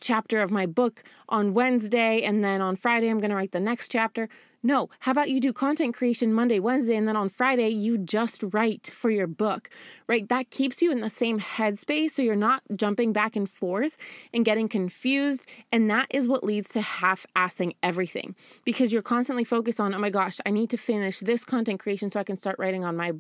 chapter 0.00 0.40
of 0.40 0.50
my 0.50 0.66
book 0.66 1.02
on 1.28 1.52
Wednesday, 1.52 2.22
and 2.22 2.44
then 2.44 2.60
on 2.60 2.76
Friday, 2.76 3.08
I'm 3.08 3.18
going 3.18 3.30
to 3.30 3.36
write 3.36 3.52
the 3.52 3.60
next 3.60 3.90
chapter. 3.90 4.28
No, 4.62 4.90
how 5.00 5.12
about 5.12 5.30
you 5.30 5.40
do 5.40 5.54
content 5.54 5.94
creation 5.94 6.34
Monday, 6.34 6.60
Wednesday, 6.60 6.94
and 6.94 7.08
then 7.08 7.16
on 7.16 7.30
Friday, 7.30 7.70
you 7.70 7.96
just 7.96 8.44
write 8.52 8.88
for 8.92 9.08
your 9.08 9.26
book, 9.26 9.70
right? 10.06 10.28
That 10.28 10.50
keeps 10.50 10.82
you 10.82 10.92
in 10.92 11.00
the 11.00 11.08
same 11.08 11.40
headspace 11.40 12.10
so 12.10 12.20
you're 12.20 12.36
not 12.36 12.62
jumping 12.76 13.14
back 13.14 13.36
and 13.36 13.48
forth 13.48 13.96
and 14.34 14.44
getting 14.44 14.68
confused. 14.68 15.46
And 15.72 15.90
that 15.90 16.08
is 16.10 16.28
what 16.28 16.44
leads 16.44 16.68
to 16.70 16.82
half 16.82 17.24
assing 17.34 17.74
everything 17.82 18.34
because 18.64 18.92
you're 18.92 19.00
constantly 19.00 19.44
focused 19.44 19.80
on, 19.80 19.94
oh 19.94 19.98
my 19.98 20.10
gosh, 20.10 20.38
I 20.44 20.50
need 20.50 20.68
to 20.70 20.76
finish 20.76 21.20
this 21.20 21.42
content 21.42 21.80
creation 21.80 22.10
so 22.10 22.20
I 22.20 22.24
can 22.24 22.36
start 22.36 22.56
writing 22.58 22.84
on 22.84 22.96
my 22.96 23.12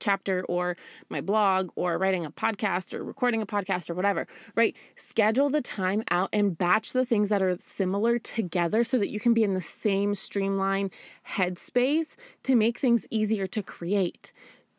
chapter 0.00 0.44
or 0.48 0.76
my 1.08 1.20
blog 1.20 1.70
or 1.76 1.98
writing 1.98 2.24
a 2.24 2.30
podcast 2.30 2.92
or 2.92 3.04
recording 3.04 3.42
a 3.42 3.46
podcast 3.46 3.88
or 3.90 3.94
whatever, 3.94 4.26
right? 4.56 4.74
Schedule 4.96 5.50
the 5.50 5.60
time 5.60 6.02
out 6.10 6.28
and 6.32 6.56
batch 6.56 6.92
the 6.92 7.04
things 7.04 7.28
that 7.28 7.42
are 7.42 7.56
similar 7.60 8.18
together 8.18 8.82
so 8.82 8.98
that 8.98 9.10
you 9.10 9.20
can 9.20 9.34
be 9.34 9.44
in 9.44 9.54
the 9.54 9.60
same 9.60 10.14
streamline 10.14 10.90
headspace 11.28 12.16
to 12.42 12.56
make 12.56 12.78
things 12.78 13.06
easier 13.10 13.46
to 13.46 13.62
create. 13.62 14.32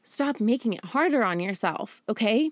Stop 0.03 0.39
making 0.39 0.73
it 0.73 0.83
harder 0.85 1.23
on 1.23 1.39
yourself, 1.39 2.01
okay? 2.09 2.51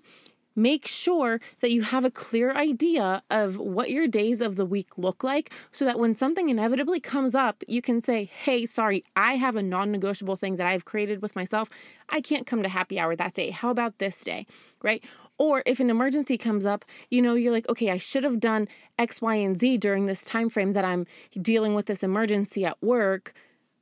Make 0.56 0.86
sure 0.86 1.40
that 1.60 1.70
you 1.70 1.82
have 1.82 2.04
a 2.04 2.10
clear 2.10 2.52
idea 2.52 3.22
of 3.30 3.56
what 3.56 3.90
your 3.90 4.06
days 4.06 4.40
of 4.40 4.56
the 4.56 4.66
week 4.66 4.98
look 4.98 5.22
like 5.24 5.52
so 5.72 5.84
that 5.84 5.98
when 5.98 6.14
something 6.14 6.48
inevitably 6.48 7.00
comes 7.00 7.34
up, 7.34 7.62
you 7.68 7.80
can 7.80 8.02
say, 8.02 8.24
Hey, 8.24 8.66
sorry, 8.66 9.04
I 9.16 9.34
have 9.34 9.56
a 9.56 9.62
non 9.62 9.90
negotiable 9.92 10.36
thing 10.36 10.56
that 10.56 10.66
I've 10.66 10.84
created 10.84 11.22
with 11.22 11.36
myself. 11.36 11.68
I 12.10 12.20
can't 12.20 12.46
come 12.46 12.62
to 12.62 12.68
happy 12.68 12.98
hour 12.98 13.14
that 13.16 13.34
day. 13.34 13.50
How 13.50 13.70
about 13.70 13.98
this 13.98 14.22
day? 14.22 14.46
Right? 14.82 15.04
Or 15.38 15.62
if 15.64 15.80
an 15.80 15.88
emergency 15.88 16.36
comes 16.36 16.66
up, 16.66 16.84
you 17.08 17.22
know, 17.22 17.32
you're 17.32 17.52
like, 17.52 17.68
okay, 17.68 17.90
I 17.90 17.96
should 17.96 18.24
have 18.24 18.40
done 18.40 18.68
X, 18.98 19.22
Y, 19.22 19.36
and 19.36 19.58
Z 19.58 19.78
during 19.78 20.04
this 20.04 20.22
time 20.22 20.50
frame 20.50 20.74
that 20.74 20.84
I'm 20.84 21.06
dealing 21.40 21.74
with 21.74 21.86
this 21.86 22.02
emergency 22.02 22.66
at 22.66 22.82
work. 22.82 23.32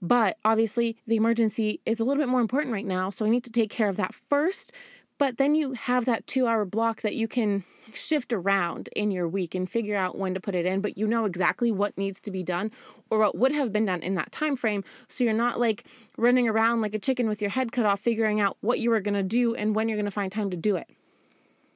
But 0.01 0.37
obviously, 0.45 0.97
the 1.07 1.17
emergency 1.17 1.81
is 1.85 1.99
a 1.99 2.05
little 2.05 2.23
bit 2.23 2.31
more 2.31 2.41
important 2.41 2.73
right 2.73 2.87
now. 2.87 3.11
So 3.11 3.27
I 3.27 3.29
need 3.29 3.43
to 3.45 3.51
take 3.51 3.71
care 3.71 3.89
of 3.89 3.97
that 3.97 4.15
first 4.15 4.71
but 5.19 5.37
then 5.37 5.55
you 5.55 5.73
have 5.73 6.05
that 6.07 6.27
two 6.27 6.47
hour 6.47 6.65
block 6.65 7.03
that 7.03 7.15
you 7.15 7.29
can 7.29 7.65
shift 7.93 8.33
around 8.33 8.89
in 8.95 9.11
your 9.11 9.29
week 9.29 9.55
and 9.55 9.69
figure 9.69 9.97
out 9.97 10.17
when 10.17 10.35
to 10.35 10.41
put 10.41 10.55
it 10.55 10.67
in, 10.67 10.81
but 10.81 10.97
you 10.97 11.07
know 11.07 11.25
exactly 11.25 11.73
what 11.73 11.97
needs 11.99 12.21
to 12.21 12.31
be 12.31 12.43
done 12.43 12.71
or 13.11 13.19
what 13.19 13.37
would 13.37 13.53
have 13.53 13.73
been 13.73 13.87
done 13.87 14.03
in 14.03 14.15
that 14.15 14.33
time 14.33 14.57
frame. 14.57 14.85
So 15.09 15.25
you're 15.25 15.33
not 15.33 15.59
like 15.59 15.85
running 16.17 16.49
around 16.49 16.81
like 16.81 16.95
a 16.95 16.99
chicken 16.99 17.29
with 17.29 17.41
your 17.41 17.51
head 17.51 17.73
cut 17.73 17.87
off, 17.87 18.01
figuring 18.01 18.41
out 18.41 18.57
what 18.61 18.79
you 18.79 18.93
are 18.93 19.01
gonna 19.01 19.23
do 19.23 19.55
and 19.55 19.75
when 19.75 19.89
you're 19.89 19.99
gonna 19.99 20.11
find 20.11 20.31
time 20.31 20.51
to 20.51 20.57
do 20.57 20.77
it. 20.77 20.89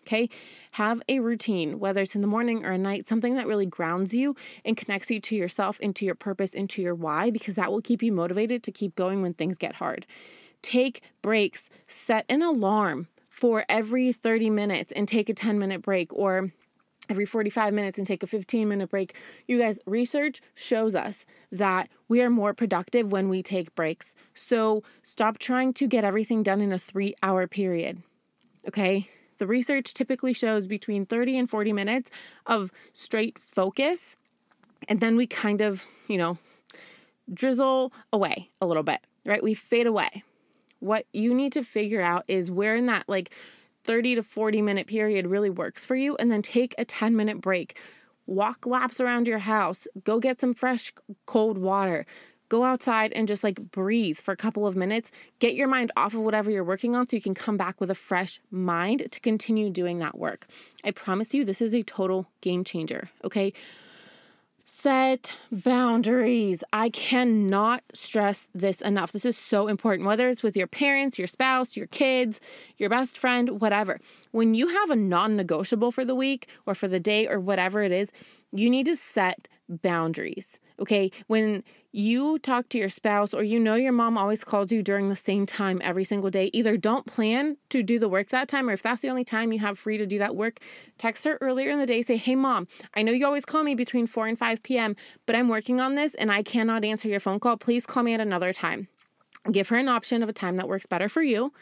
Okay. 0.06 0.28
Have 0.72 1.02
a 1.08 1.20
routine, 1.20 1.78
whether 1.78 2.02
it's 2.02 2.14
in 2.14 2.22
the 2.22 2.26
morning 2.26 2.64
or 2.64 2.72
at 2.72 2.80
night, 2.80 3.06
something 3.06 3.34
that 3.34 3.46
really 3.46 3.66
grounds 3.66 4.12
you 4.12 4.34
and 4.64 4.76
connects 4.76 5.10
you 5.10 5.20
to 5.20 5.36
yourself, 5.36 5.78
into 5.80 6.04
your 6.04 6.14
purpose, 6.14 6.54
into 6.54 6.82
your 6.82 6.94
why, 6.94 7.30
because 7.30 7.54
that 7.54 7.70
will 7.70 7.82
keep 7.82 8.02
you 8.02 8.10
motivated 8.10 8.62
to 8.64 8.72
keep 8.72 8.96
going 8.96 9.22
when 9.22 9.34
things 9.34 9.58
get 9.58 9.76
hard. 9.76 10.06
Take 10.60 11.02
breaks, 11.20 11.68
set 11.86 12.24
an 12.28 12.42
alarm 12.42 13.06
for 13.42 13.64
every 13.68 14.12
30 14.12 14.50
minutes 14.50 14.92
and 14.92 15.08
take 15.08 15.28
a 15.28 15.34
10 15.34 15.58
minute 15.58 15.82
break 15.82 16.12
or 16.12 16.52
every 17.08 17.26
45 17.26 17.74
minutes 17.74 17.98
and 17.98 18.06
take 18.06 18.22
a 18.22 18.26
15 18.28 18.68
minute 18.68 18.88
break. 18.88 19.16
You 19.48 19.58
guys, 19.58 19.80
research 19.84 20.40
shows 20.54 20.94
us 20.94 21.26
that 21.50 21.88
we 22.06 22.22
are 22.22 22.30
more 22.30 22.54
productive 22.54 23.10
when 23.10 23.28
we 23.28 23.42
take 23.42 23.74
breaks. 23.74 24.14
So 24.32 24.84
stop 25.02 25.38
trying 25.38 25.72
to 25.72 25.88
get 25.88 26.04
everything 26.04 26.44
done 26.44 26.60
in 26.60 26.70
a 26.70 26.78
three 26.78 27.16
hour 27.20 27.48
period. 27.48 28.04
Okay? 28.68 29.10
The 29.38 29.48
research 29.48 29.92
typically 29.92 30.34
shows 30.34 30.68
between 30.68 31.04
30 31.04 31.38
and 31.38 31.50
40 31.50 31.72
minutes 31.72 32.12
of 32.46 32.70
straight 32.92 33.40
focus. 33.40 34.14
And 34.86 35.00
then 35.00 35.16
we 35.16 35.26
kind 35.26 35.60
of, 35.60 35.84
you 36.06 36.16
know, 36.16 36.38
drizzle 37.34 37.92
away 38.12 38.50
a 38.60 38.68
little 38.68 38.84
bit, 38.84 39.00
right? 39.26 39.42
We 39.42 39.54
fade 39.54 39.88
away. 39.88 40.22
What 40.82 41.06
you 41.12 41.32
need 41.32 41.52
to 41.52 41.62
figure 41.62 42.02
out 42.02 42.24
is 42.26 42.50
where 42.50 42.74
in 42.74 42.86
that 42.86 43.08
like 43.08 43.32
30 43.84 44.16
to 44.16 44.22
40 44.24 44.62
minute 44.62 44.88
period 44.88 45.28
really 45.28 45.48
works 45.48 45.84
for 45.84 45.94
you, 45.94 46.16
and 46.16 46.28
then 46.28 46.42
take 46.42 46.74
a 46.76 46.84
10 46.84 47.14
minute 47.14 47.40
break. 47.40 47.78
Walk 48.26 48.66
laps 48.66 49.00
around 49.00 49.28
your 49.28 49.38
house, 49.38 49.86
go 50.02 50.18
get 50.18 50.40
some 50.40 50.54
fresh 50.54 50.92
cold 51.24 51.56
water, 51.56 52.04
go 52.48 52.64
outside 52.64 53.12
and 53.12 53.28
just 53.28 53.44
like 53.44 53.70
breathe 53.70 54.18
for 54.18 54.32
a 54.32 54.36
couple 54.36 54.66
of 54.66 54.74
minutes. 54.74 55.12
Get 55.38 55.54
your 55.54 55.68
mind 55.68 55.92
off 55.96 56.14
of 56.14 56.20
whatever 56.20 56.50
you're 56.50 56.64
working 56.64 56.96
on 56.96 57.08
so 57.08 57.14
you 57.14 57.22
can 57.22 57.34
come 57.34 57.56
back 57.56 57.80
with 57.80 57.88
a 57.88 57.94
fresh 57.94 58.40
mind 58.50 59.06
to 59.12 59.20
continue 59.20 59.70
doing 59.70 60.00
that 60.00 60.18
work. 60.18 60.48
I 60.84 60.90
promise 60.90 61.32
you, 61.32 61.44
this 61.44 61.62
is 61.62 61.72
a 61.74 61.84
total 61.84 62.26
game 62.40 62.64
changer, 62.64 63.08
okay? 63.24 63.52
Set 64.64 65.36
boundaries. 65.50 66.62
I 66.72 66.88
cannot 66.88 67.82
stress 67.92 68.48
this 68.54 68.80
enough. 68.80 69.12
This 69.12 69.24
is 69.24 69.36
so 69.36 69.66
important, 69.66 70.06
whether 70.06 70.28
it's 70.28 70.42
with 70.42 70.56
your 70.56 70.68
parents, 70.68 71.18
your 71.18 71.26
spouse, 71.26 71.76
your 71.76 71.88
kids, 71.88 72.40
your 72.78 72.88
best 72.88 73.18
friend, 73.18 73.60
whatever. 73.60 74.00
When 74.30 74.54
you 74.54 74.68
have 74.68 74.90
a 74.90 74.96
non 74.96 75.36
negotiable 75.36 75.90
for 75.90 76.04
the 76.04 76.14
week 76.14 76.48
or 76.64 76.74
for 76.74 76.86
the 76.86 77.00
day 77.00 77.26
or 77.26 77.40
whatever 77.40 77.82
it 77.82 77.92
is, 77.92 78.12
you 78.52 78.70
need 78.70 78.86
to 78.86 78.96
set 78.96 79.48
boundaries. 79.68 80.58
Okay. 80.80 81.10
When 81.26 81.62
you 81.92 82.38
talk 82.38 82.68
to 82.70 82.78
your 82.78 82.88
spouse 82.88 83.34
or 83.34 83.42
you 83.42 83.60
know 83.60 83.74
your 83.74 83.92
mom 83.92 84.18
always 84.18 84.44
calls 84.44 84.72
you 84.72 84.82
during 84.82 85.08
the 85.08 85.16
same 85.16 85.46
time 85.46 85.80
every 85.82 86.04
single 86.04 86.30
day, 86.30 86.50
either 86.52 86.76
don't 86.76 87.06
plan 87.06 87.56
to 87.70 87.82
do 87.82 87.98
the 87.98 88.08
work 88.08 88.30
that 88.30 88.48
time, 88.48 88.68
or 88.68 88.72
if 88.72 88.82
that's 88.82 89.02
the 89.02 89.08
only 89.08 89.24
time 89.24 89.52
you 89.52 89.58
have 89.60 89.78
free 89.78 89.98
to 89.98 90.06
do 90.06 90.18
that 90.18 90.36
work, 90.36 90.58
text 90.98 91.24
her 91.24 91.38
earlier 91.40 91.70
in 91.70 91.78
the 91.78 91.86
day. 91.86 92.02
Say, 92.02 92.16
Hey, 92.16 92.34
mom, 92.34 92.66
I 92.94 93.02
know 93.02 93.12
you 93.12 93.26
always 93.26 93.44
call 93.44 93.62
me 93.62 93.74
between 93.74 94.06
4 94.06 94.26
and 94.26 94.38
5 94.38 94.62
p.m., 94.62 94.96
but 95.26 95.36
I'm 95.36 95.48
working 95.48 95.80
on 95.80 95.94
this 95.94 96.14
and 96.14 96.32
I 96.32 96.42
cannot 96.42 96.84
answer 96.84 97.08
your 97.08 97.20
phone 97.20 97.40
call. 97.40 97.56
Please 97.56 97.86
call 97.86 98.02
me 98.02 98.14
at 98.14 98.20
another 98.20 98.52
time. 98.52 98.88
Give 99.50 99.68
her 99.68 99.76
an 99.76 99.88
option 99.88 100.22
of 100.22 100.28
a 100.28 100.32
time 100.32 100.56
that 100.56 100.68
works 100.68 100.86
better 100.86 101.08
for 101.08 101.22
you. 101.22 101.52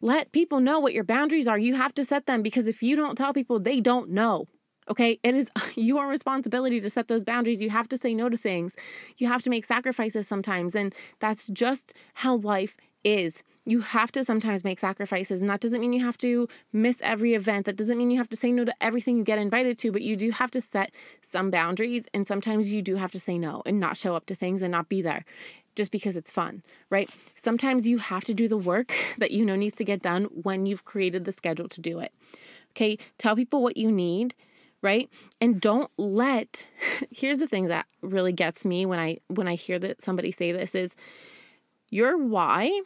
Let 0.00 0.32
people 0.32 0.60
know 0.60 0.78
what 0.78 0.92
your 0.92 1.04
boundaries 1.04 1.48
are. 1.48 1.58
You 1.58 1.74
have 1.74 1.94
to 1.94 2.04
set 2.04 2.26
them 2.26 2.42
because 2.42 2.68
if 2.68 2.82
you 2.82 2.96
don't 2.96 3.16
tell 3.16 3.34
people, 3.34 3.58
they 3.58 3.80
don't 3.80 4.10
know. 4.10 4.46
Okay, 4.90 5.18
it 5.22 5.34
is 5.34 5.50
your 5.74 6.06
responsibility 6.06 6.80
to 6.80 6.90
set 6.90 7.08
those 7.08 7.24
boundaries. 7.24 7.62
You 7.62 7.70
have 7.70 7.88
to 7.88 7.98
say 7.98 8.14
no 8.14 8.28
to 8.28 8.36
things. 8.36 8.74
You 9.16 9.28
have 9.28 9.42
to 9.42 9.50
make 9.50 9.64
sacrifices 9.64 10.26
sometimes. 10.26 10.74
And 10.74 10.94
that's 11.18 11.46
just 11.48 11.94
how 12.14 12.36
life 12.36 12.76
is. 13.04 13.44
You 13.64 13.80
have 13.80 14.10
to 14.12 14.24
sometimes 14.24 14.64
make 14.64 14.78
sacrifices. 14.78 15.40
And 15.40 15.50
that 15.50 15.60
doesn't 15.60 15.80
mean 15.80 15.92
you 15.92 16.04
have 16.04 16.18
to 16.18 16.48
miss 16.72 17.00
every 17.02 17.34
event. 17.34 17.66
That 17.66 17.76
doesn't 17.76 17.98
mean 17.98 18.10
you 18.10 18.18
have 18.18 18.30
to 18.30 18.36
say 18.36 18.50
no 18.50 18.64
to 18.64 18.74
everything 18.80 19.18
you 19.18 19.24
get 19.24 19.38
invited 19.38 19.78
to, 19.78 19.92
but 19.92 20.02
you 20.02 20.16
do 20.16 20.30
have 20.30 20.50
to 20.52 20.60
set 20.60 20.90
some 21.20 21.50
boundaries. 21.50 22.06
And 22.14 22.26
sometimes 22.26 22.72
you 22.72 22.80
do 22.80 22.96
have 22.96 23.10
to 23.12 23.20
say 23.20 23.38
no 23.38 23.62
and 23.66 23.78
not 23.78 23.96
show 23.96 24.16
up 24.16 24.26
to 24.26 24.34
things 24.34 24.62
and 24.62 24.72
not 24.72 24.88
be 24.88 25.02
there 25.02 25.24
just 25.76 25.92
because 25.92 26.16
it's 26.16 26.30
fun, 26.30 26.62
right? 26.90 27.08
Sometimes 27.36 27.86
you 27.86 27.98
have 27.98 28.24
to 28.24 28.34
do 28.34 28.48
the 28.48 28.56
work 28.56 28.92
that 29.18 29.30
you 29.30 29.44
know 29.44 29.54
needs 29.54 29.76
to 29.76 29.84
get 29.84 30.02
done 30.02 30.24
when 30.24 30.66
you've 30.66 30.84
created 30.84 31.24
the 31.24 31.32
schedule 31.32 31.68
to 31.68 31.80
do 31.80 32.00
it. 32.00 32.12
Okay, 32.72 32.98
tell 33.16 33.36
people 33.36 33.62
what 33.62 33.76
you 33.76 33.90
need 33.92 34.34
right? 34.82 35.08
And 35.40 35.60
don't 35.60 35.90
let 35.96 36.66
here's 37.10 37.38
the 37.38 37.46
thing 37.46 37.66
that 37.66 37.86
really 38.02 38.32
gets 38.32 38.64
me 38.64 38.86
when 38.86 38.98
i 38.98 39.18
when 39.28 39.48
i 39.48 39.54
hear 39.54 39.78
that 39.78 40.02
somebody 40.02 40.30
say 40.30 40.52
this 40.52 40.74
is 40.74 40.94
your 41.90 42.16
why 42.18 42.82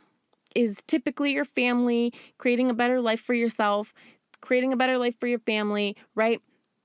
is 0.54 0.82
typically 0.86 1.32
your 1.32 1.44
family 1.44 2.12
creating 2.38 2.70
a 2.70 2.74
better 2.74 3.00
life 3.00 3.20
for 3.20 3.34
yourself 3.34 3.92
creating 4.40 4.72
a 4.72 4.76
better 4.76 4.98
life 4.98 5.14
for 5.18 5.26
your 5.26 5.38
family 5.40 5.96
right? 6.14 6.40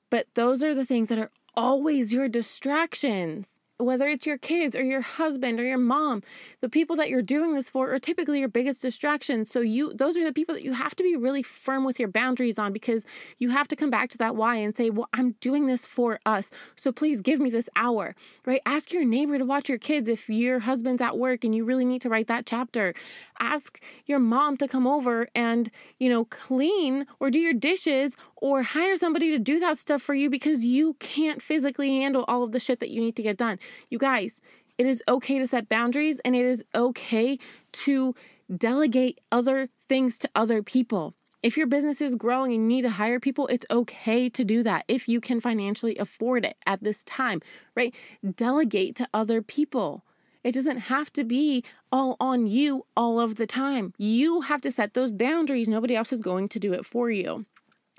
But 0.09 0.27
those 0.35 0.63
are 0.63 0.73
the 0.73 0.85
things 0.85 1.09
that 1.09 1.19
are 1.19 1.31
always 1.55 2.13
your 2.13 2.29
distractions 2.29 3.56
whether 3.77 4.07
it's 4.07 4.25
your 4.25 4.37
kids 4.37 4.75
or 4.75 4.83
your 4.83 5.01
husband 5.01 5.59
or 5.59 5.63
your 5.63 5.77
mom, 5.77 6.23
the 6.61 6.69
people 6.69 6.95
that 6.95 7.09
you're 7.09 7.21
doing 7.21 7.53
this 7.53 7.69
for 7.69 7.93
are 7.93 7.99
typically 7.99 8.39
your 8.39 8.49
biggest 8.49 8.81
distractions. 8.81 9.51
So 9.51 9.61
you 9.61 9.93
those 9.93 10.17
are 10.17 10.23
the 10.23 10.33
people 10.33 10.55
that 10.55 10.63
you 10.63 10.73
have 10.73 10.95
to 10.95 11.03
be 11.03 11.15
really 11.15 11.43
firm 11.43 11.83
with 11.83 11.99
your 11.99 12.09
boundaries 12.09 12.57
on 12.57 12.73
because 12.73 13.05
you 13.37 13.49
have 13.49 13.67
to 13.69 13.75
come 13.75 13.89
back 13.89 14.09
to 14.09 14.17
that 14.17 14.35
why 14.35 14.55
and 14.55 14.75
say, 14.75 14.89
"Well, 14.89 15.09
I'm 15.13 15.35
doing 15.41 15.67
this 15.67 15.85
for 15.85 16.19
us. 16.25 16.51
So 16.75 16.91
please 16.91 17.21
give 17.21 17.39
me 17.39 17.49
this 17.49 17.69
hour." 17.75 18.15
Right? 18.45 18.61
Ask 18.65 18.91
your 18.91 19.05
neighbor 19.05 19.37
to 19.37 19.45
watch 19.45 19.69
your 19.69 19.77
kids 19.77 20.07
if 20.07 20.29
your 20.29 20.59
husband's 20.59 21.01
at 21.01 21.17
work 21.17 21.43
and 21.43 21.53
you 21.53 21.63
really 21.63 21.85
need 21.85 22.01
to 22.01 22.09
write 22.09 22.27
that 22.27 22.45
chapter. 22.45 22.93
Ask 23.39 23.79
your 24.05 24.19
mom 24.19 24.57
to 24.57 24.67
come 24.67 24.87
over 24.87 25.27
and, 25.35 25.69
you 25.99 26.09
know, 26.09 26.25
clean 26.25 27.05
or 27.19 27.29
do 27.29 27.39
your 27.39 27.53
dishes 27.53 28.15
or 28.37 28.63
hire 28.63 28.97
somebody 28.97 29.29
to 29.31 29.39
do 29.39 29.59
that 29.59 29.77
stuff 29.77 30.01
for 30.01 30.13
you 30.13 30.29
because 30.29 30.63
you 30.63 30.95
can't 30.99 31.41
physically 31.41 31.99
handle 31.99 32.25
all 32.27 32.43
of 32.43 32.51
the 32.51 32.59
shit 32.59 32.79
that 32.79 32.89
you 32.89 33.01
need 33.01 33.15
to 33.15 33.23
get 33.23 33.37
done. 33.37 33.59
You 33.89 33.97
guys, 33.97 34.41
it 34.77 34.85
is 34.85 35.01
okay 35.07 35.39
to 35.39 35.47
set 35.47 35.69
boundaries 35.69 36.19
and 36.23 36.35
it 36.35 36.45
is 36.45 36.63
okay 36.75 37.39
to 37.71 38.15
delegate 38.55 39.19
other 39.31 39.69
things 39.89 40.17
to 40.19 40.29
other 40.35 40.61
people. 40.61 41.13
If 41.43 41.57
your 41.57 41.67
business 41.67 42.01
is 42.01 42.15
growing 42.15 42.53
and 42.53 42.63
you 42.63 42.67
need 42.67 42.81
to 42.83 42.89
hire 42.89 43.19
people, 43.19 43.47
it's 43.47 43.65
okay 43.69 44.27
to 44.29 44.43
do 44.43 44.63
that 44.63 44.85
if 44.87 45.07
you 45.07 45.21
can 45.21 45.39
financially 45.39 45.95
afford 45.97 46.45
it 46.45 46.57
at 46.65 46.83
this 46.83 47.03
time, 47.03 47.41
right? 47.75 47.93
Delegate 48.35 48.95
to 48.97 49.07
other 49.13 49.41
people. 49.41 50.03
It 50.43 50.53
doesn't 50.53 50.77
have 50.77 51.11
to 51.13 51.23
be 51.23 51.63
all 51.91 52.15
on 52.19 52.47
you 52.47 52.85
all 52.95 53.19
of 53.19 53.35
the 53.35 53.47
time. 53.47 53.93
You 53.97 54.41
have 54.41 54.61
to 54.61 54.71
set 54.71 54.93
those 54.93 55.11
boundaries. 55.11 55.67
Nobody 55.67 55.95
else 55.95 56.11
is 56.11 56.19
going 56.19 56.49
to 56.49 56.59
do 56.59 56.73
it 56.73 56.85
for 56.85 57.11
you. 57.11 57.45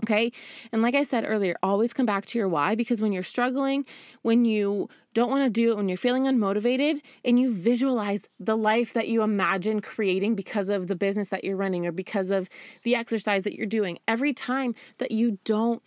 Okay. 0.04 0.30
And 0.70 0.80
like 0.80 0.94
I 0.94 1.02
said 1.02 1.24
earlier, 1.26 1.56
always 1.60 1.92
come 1.92 2.06
back 2.06 2.24
to 2.26 2.38
your 2.38 2.48
why 2.48 2.76
because 2.76 3.02
when 3.02 3.12
you're 3.12 3.24
struggling, 3.24 3.84
when 4.22 4.44
you 4.44 4.88
don't 5.12 5.30
want 5.30 5.44
to 5.44 5.50
do 5.50 5.72
it, 5.72 5.76
when 5.76 5.88
you're 5.88 5.98
feeling 5.98 6.24
unmotivated, 6.24 7.00
and 7.24 7.38
you 7.38 7.52
visualize 7.52 8.28
the 8.38 8.56
life 8.56 8.92
that 8.92 9.08
you 9.08 9.22
imagine 9.22 9.80
creating 9.80 10.36
because 10.36 10.68
of 10.68 10.86
the 10.86 10.94
business 10.94 11.28
that 11.28 11.42
you're 11.42 11.56
running 11.56 11.84
or 11.84 11.90
because 11.90 12.30
of 12.30 12.48
the 12.84 12.94
exercise 12.94 13.42
that 13.42 13.54
you're 13.54 13.66
doing, 13.66 13.98
every 14.06 14.32
time 14.32 14.74
that 14.98 15.10
you 15.10 15.38
don't 15.44 15.82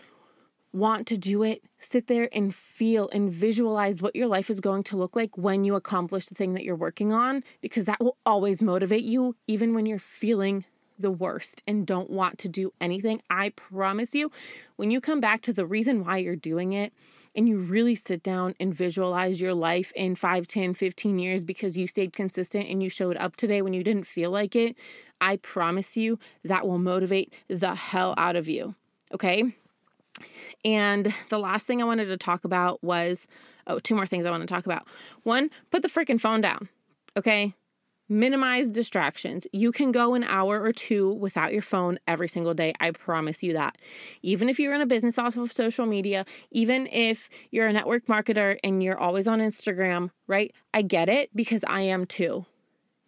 want 0.74 1.08
to 1.08 1.18
do 1.18 1.44
it, 1.44 1.64
sit 1.78 2.08
there 2.08 2.30
and 2.34 2.54
feel 2.54 3.10
and 3.10 3.32
visualize 3.32 4.02
what 4.02 4.16
your 4.16 4.28
life 4.28 4.50
is 4.50 4.60
going 4.60 4.84
to 4.84 4.98
look 4.98 5.16
like 5.16 5.38
when 5.38 5.64
you 5.64 5.76
accomplish 5.76 6.28
the 6.28 6.36
thing 6.36 6.54
that 6.54 6.64
you're 6.64 6.76
working 6.76 7.12
on 7.14 7.44
because 7.62 7.86
that 7.86 8.00
will 8.02 8.18
always 8.26 8.62
motivate 8.62 9.04
you, 9.04 9.36
even 9.48 9.74
when 9.74 9.86
you're 9.86 10.00
feeling 10.00 10.66
the 11.02 11.12
worst 11.12 11.62
and 11.68 11.86
don't 11.86 12.10
want 12.10 12.38
to 12.40 12.50
do 12.50 12.74
anything, 12.80 13.22
I 13.30 13.50
promise 13.50 14.16
you, 14.16 14.32
when 14.76 14.92
you 14.92 15.02
come 15.02 15.20
back 15.20 15.42
to 15.44 15.54
the 15.54 15.66
reason 15.66 16.06
why 16.06 16.18
you're 16.18 16.36
doing 16.36 16.74
it 16.74 16.94
and 17.36 17.48
you 17.48 17.58
really 17.58 17.96
sit 17.96 18.24
down 18.24 18.56
and 18.60 18.74
visualize 18.74 19.40
your 19.40 19.54
life 19.54 19.92
in 19.96 20.16
5, 20.16 20.48
10, 20.48 20.74
15 20.74 21.20
years 21.20 21.46
because 21.46 21.78
you 21.78 21.88
stayed 21.88 22.14
consistent 22.14 22.68
and 22.70 22.84
you 22.84 22.90
showed 22.90 23.18
up 23.18 23.36
today 23.36 23.62
when 23.62 23.74
you 23.74 23.84
didn't 23.84 24.08
feel 24.08 24.32
like 24.32 24.56
it, 24.56 24.76
I 25.20 25.38
promise 25.38 25.96
you 25.96 26.20
that 26.44 26.68
will 26.68 26.80
motivate 26.80 27.34
the 27.48 27.76
hell 27.76 28.14
out 28.18 28.36
of 28.36 28.48
you. 28.48 28.76
Okay? 29.14 29.56
And 30.66 31.14
the 31.30 31.40
last 31.40 31.68
thing 31.68 31.82
I 31.82 31.86
wanted 31.86 32.06
to 32.06 32.18
talk 32.18 32.44
about 32.44 32.84
was 32.84 33.28
oh, 33.68 33.80
two 33.80 33.96
more 33.96 34.06
things 34.06 34.26
I 34.26 34.32
want 34.32 34.42
to 34.42 34.54
talk 34.54 34.66
about. 34.66 34.88
One, 35.24 35.50
put 35.70 35.82
the 35.82 35.88
freaking 35.88 36.20
phone 36.20 36.42
down. 36.42 36.70
Okay? 37.18 37.54
Minimize 38.12 38.70
distractions. 38.70 39.48
You 39.54 39.72
can 39.72 39.94
go 39.94 40.14
an 40.16 40.26
hour 40.26 40.62
or 40.62 40.74
two 40.74 41.14
without 41.14 41.54
your 41.54 41.62
phone 41.62 41.98
every 42.08 42.28
single 42.28 42.54
day. 42.54 42.74
I 42.82 42.92
promise 42.92 43.42
you 43.42 43.54
that. 43.54 43.78
Even 44.22 44.50
if 44.50 44.60
you're 44.60 44.74
in 44.74 44.82
a 44.82 44.86
business 44.86 45.18
off 45.18 45.38
of 45.38 45.52
social 45.52 45.86
media, 45.86 46.26
even 46.52 46.88
if 46.88 47.30
you're 47.52 47.68
a 47.68 47.74
network 47.74 48.08
marketer 48.08 48.60
and 48.66 48.84
you're 48.84 49.00
always 49.00 49.30
on 49.30 49.40
Instagram, 49.40 50.10
right? 50.28 50.54
I 50.74 50.82
get 50.82 51.08
it 51.08 51.30
because 51.34 51.64
I 51.64 51.84
am 51.84 52.06
too. 52.06 52.46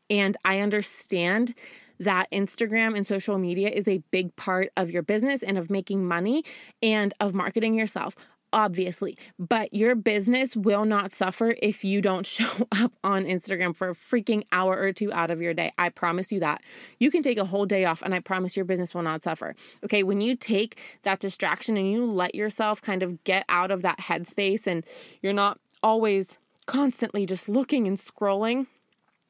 And 0.09 0.37
I 0.45 0.59
understand 0.59 1.53
that 1.99 2.31
Instagram 2.31 2.95
and 2.95 3.05
social 3.05 3.37
media 3.37 3.69
is 3.69 3.87
a 3.87 4.01
big 4.11 4.35
part 4.37 4.69
of 4.77 4.89
your 4.89 5.03
business 5.03 5.43
and 5.43 5.57
of 5.57 5.69
making 5.69 6.05
money 6.05 6.43
and 6.81 7.13
of 7.19 7.33
marketing 7.33 7.75
yourself. 7.75 8.15
Obviously, 8.53 9.17
but 9.37 9.73
your 9.73 9.95
business 9.95 10.55
will 10.55 10.85
not 10.85 11.11
suffer 11.11 11.55
if 11.61 11.83
you 11.83 12.01
don't 12.01 12.25
show 12.27 12.67
up 12.71 12.93
on 13.03 13.25
Instagram 13.25 13.75
for 13.75 13.89
a 13.89 13.93
freaking 13.93 14.43
hour 14.51 14.77
or 14.77 14.93
two 14.93 15.11
out 15.11 15.31
of 15.31 15.41
your 15.41 15.53
day. 15.53 15.73
I 15.77 15.89
promise 15.89 16.31
you 16.31 16.39
that. 16.39 16.63
You 16.99 17.11
can 17.11 17.23
take 17.23 17.37
a 17.37 17.45
whole 17.45 17.65
day 17.65 17.83
off, 17.83 18.01
and 18.01 18.13
I 18.13 18.19
promise 18.19 18.55
your 18.55 18.65
business 18.65 18.93
will 18.93 19.01
not 19.01 19.23
suffer. 19.23 19.55
Okay, 19.83 20.03
when 20.03 20.21
you 20.21 20.35
take 20.35 20.79
that 21.01 21.19
distraction 21.19 21.75
and 21.75 21.91
you 21.91 22.05
let 22.05 22.35
yourself 22.35 22.81
kind 22.81 23.03
of 23.03 23.23
get 23.23 23.43
out 23.49 23.71
of 23.71 23.81
that 23.81 23.99
headspace 23.99 24.67
and 24.67 24.85
you're 25.21 25.33
not 25.33 25.59
always 25.81 26.37
constantly 26.65 27.25
just 27.25 27.49
looking 27.49 27.87
and 27.87 27.97
scrolling 27.97 28.67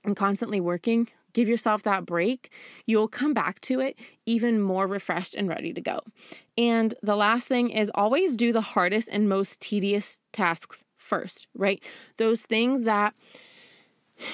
and 0.03 0.15
constantly 0.15 0.59
working, 0.59 1.07
give 1.33 1.49
yourself 1.49 1.83
that 1.83 2.05
break, 2.05 2.51
you'll 2.85 3.07
come 3.07 3.33
back 3.33 3.59
to 3.61 3.79
it 3.79 3.97
even 4.25 4.61
more 4.61 4.87
refreshed 4.87 5.35
and 5.35 5.49
ready 5.49 5.73
to 5.73 5.81
go. 5.81 5.99
And 6.57 6.93
the 7.01 7.15
last 7.15 7.47
thing 7.47 7.69
is 7.69 7.91
always 7.93 8.37
do 8.37 8.53
the 8.53 8.61
hardest 8.61 9.09
and 9.11 9.27
most 9.27 9.59
tedious 9.59 10.19
tasks 10.31 10.83
first, 10.95 11.47
right? 11.55 11.83
Those 12.17 12.43
things 12.43 12.83
that 12.83 13.13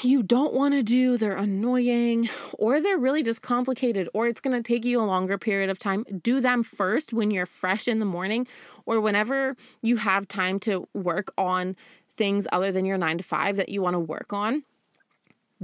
you 0.03 0.21
don't 0.21 0.53
want 0.53 0.73
to 0.73 0.83
do, 0.83 1.17
they're 1.17 1.35
annoying, 1.35 2.29
or 2.53 2.81
they're 2.81 2.97
really 2.97 3.23
just 3.23 3.41
complicated, 3.41 4.09
or 4.13 4.27
it's 4.27 4.41
going 4.41 4.55
to 4.55 4.65
take 4.65 4.85
you 4.85 4.99
a 4.99 5.03
longer 5.03 5.37
period 5.37 5.69
of 5.69 5.79
time. 5.79 6.05
Do 6.21 6.41
them 6.41 6.63
first 6.63 7.13
when 7.13 7.31
you're 7.31 7.45
fresh 7.45 7.87
in 7.87 7.99
the 7.99 8.05
morning 8.05 8.45
or 8.85 8.99
whenever 8.99 9.55
you 9.81 9.97
have 9.97 10.27
time 10.27 10.59
to 10.61 10.87
work 10.93 11.31
on 11.37 11.75
things 12.17 12.45
other 12.51 12.71
than 12.71 12.85
your 12.85 12.97
nine 12.97 13.17
to 13.17 13.23
five 13.23 13.55
that 13.55 13.69
you 13.69 13.81
want 13.81 13.93
to 13.93 13.99
work 13.99 14.33
on 14.33 14.63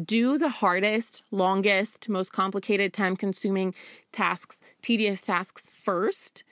do 0.03 0.37
the 0.37 0.49
hardest, 0.49 1.21
longest, 1.31 2.09
most 2.09 2.31
complicated, 2.31 2.93
time 2.93 3.15
consuming 3.15 3.73
tasks, 4.11 4.59
tedious 4.81 5.21
tasks 5.21 5.69
first, 5.83 6.43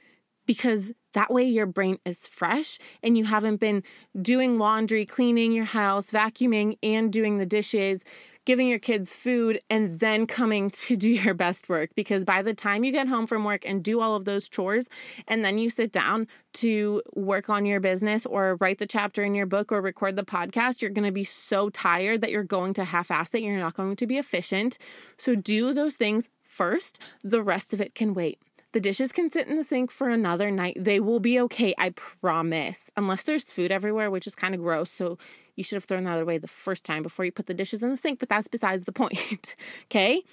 because 0.45 0.91
that 1.13 1.31
way 1.31 1.43
your 1.43 1.65
brain 1.65 1.97
is 2.05 2.27
fresh 2.27 2.79
and 3.01 3.17
you 3.17 3.25
haven't 3.25 3.57
been 3.57 3.83
doing 4.21 4.57
laundry, 4.57 5.05
cleaning 5.05 5.51
your 5.51 5.65
house, 5.65 6.11
vacuuming, 6.11 6.77
and 6.83 7.11
doing 7.11 7.37
the 7.37 7.45
dishes 7.45 8.03
giving 8.45 8.67
your 8.67 8.79
kids 8.79 9.13
food, 9.13 9.61
and 9.69 9.99
then 9.99 10.27
coming 10.27 10.69
to 10.69 10.95
do 10.95 11.09
your 11.23 11.33
best 11.33 11.69
work. 11.69 11.91
Because 11.95 12.25
by 12.25 12.41
the 12.41 12.53
time 12.53 12.83
you 12.83 12.91
get 12.91 13.07
home 13.07 13.27
from 13.27 13.43
work 13.43 13.65
and 13.65 13.83
do 13.83 14.01
all 14.01 14.15
of 14.15 14.25
those 14.25 14.49
chores, 14.49 14.87
and 15.27 15.43
then 15.43 15.57
you 15.57 15.69
sit 15.69 15.91
down 15.91 16.27
to 16.53 17.01
work 17.15 17.49
on 17.49 17.65
your 17.65 17.79
business 17.79 18.25
or 18.25 18.57
write 18.59 18.79
the 18.79 18.87
chapter 18.87 19.23
in 19.23 19.35
your 19.35 19.45
book 19.45 19.71
or 19.71 19.81
record 19.81 20.15
the 20.15 20.23
podcast, 20.23 20.81
you're 20.81 20.91
going 20.91 21.05
to 21.05 21.11
be 21.11 21.23
so 21.23 21.69
tired 21.69 22.21
that 22.21 22.31
you're 22.31 22.43
going 22.43 22.73
to 22.73 22.83
half 22.83 23.11
ass 23.11 23.33
it. 23.33 23.41
You're 23.41 23.57
not 23.57 23.75
going 23.75 23.95
to 23.95 24.07
be 24.07 24.17
efficient. 24.17 24.77
So 25.17 25.35
do 25.35 25.73
those 25.73 25.95
things 25.95 26.29
first, 26.41 26.99
the 27.23 27.41
rest 27.41 27.73
of 27.73 27.81
it 27.81 27.95
can 27.95 28.13
wait. 28.13 28.39
The 28.73 28.79
dishes 28.79 29.11
can 29.11 29.29
sit 29.29 29.47
in 29.47 29.55
the 29.55 29.63
sink 29.63 29.91
for 29.91 30.09
another 30.09 30.49
night. 30.49 30.77
They 30.79 30.99
will 30.99 31.19
be 31.19 31.39
okay, 31.41 31.75
I 31.77 31.91
promise. 31.91 32.89
Unless 32.97 33.23
there's 33.23 33.51
food 33.51 33.71
everywhere, 33.71 34.09
which 34.09 34.25
is 34.25 34.33
kind 34.33 34.55
of 34.55 34.61
gross. 34.61 34.89
So 34.89 35.19
you 35.55 35.63
should 35.63 35.75
have 35.75 35.85
thrown 35.85 36.03
that 36.05 36.21
away 36.21 36.37
the 36.37 36.47
first 36.47 36.83
time 36.83 37.03
before 37.03 37.25
you 37.25 37.31
put 37.31 37.47
the 37.47 37.53
dishes 37.53 37.83
in 37.83 37.89
the 37.89 37.97
sink, 37.97 38.19
but 38.19 38.29
that's 38.29 38.47
besides 38.47 38.85
the 38.85 38.91
point. 39.03 39.55
okay? 39.85 40.23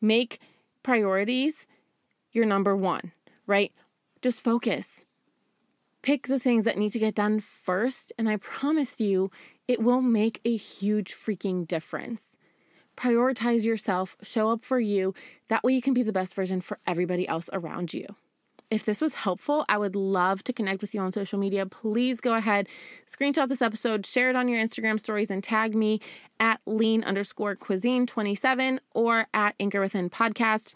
Make 0.00 0.40
priorities 0.82 1.66
your 2.32 2.46
number 2.46 2.76
one, 2.76 3.12
right? 3.46 3.72
Just 4.22 4.42
focus. 4.42 5.04
Pick 6.02 6.28
the 6.28 6.38
things 6.38 6.64
that 6.64 6.78
need 6.78 6.90
to 6.90 6.98
get 6.98 7.14
done 7.14 7.40
first, 7.40 8.12
and 8.18 8.28
I 8.28 8.36
promise 8.36 9.00
you, 9.00 9.30
it 9.66 9.82
will 9.82 10.02
make 10.02 10.40
a 10.44 10.56
huge 10.56 11.12
freaking 11.12 11.66
difference 11.66 12.36
prioritize 12.96 13.64
yourself, 13.64 14.16
show 14.22 14.50
up 14.50 14.64
for 14.64 14.80
you. 14.80 15.14
That 15.48 15.62
way, 15.62 15.74
you 15.74 15.82
can 15.82 15.94
be 15.94 16.02
the 16.02 16.12
best 16.12 16.34
version 16.34 16.60
for 16.60 16.78
everybody 16.86 17.28
else 17.28 17.48
around 17.52 17.94
you. 17.94 18.06
If 18.68 18.84
this 18.84 19.00
was 19.00 19.14
helpful, 19.14 19.64
I 19.68 19.78
would 19.78 19.94
love 19.94 20.42
to 20.44 20.52
connect 20.52 20.80
with 20.80 20.92
you 20.92 21.00
on 21.00 21.12
social 21.12 21.38
media. 21.38 21.66
Please 21.66 22.20
go 22.20 22.34
ahead, 22.34 22.66
screenshot 23.06 23.46
this 23.48 23.62
episode, 23.62 24.04
share 24.04 24.28
it 24.28 24.34
on 24.34 24.48
your 24.48 24.60
Instagram 24.60 24.98
stories, 24.98 25.30
and 25.30 25.42
tag 25.42 25.76
me 25.76 26.00
at 26.40 26.60
lean 26.66 27.04
underscore 27.04 27.54
cuisine 27.54 28.06
27 28.06 28.80
or 28.92 29.28
at 29.32 29.54
Anchor 29.60 29.80
Within 29.80 30.10
Podcast 30.10 30.74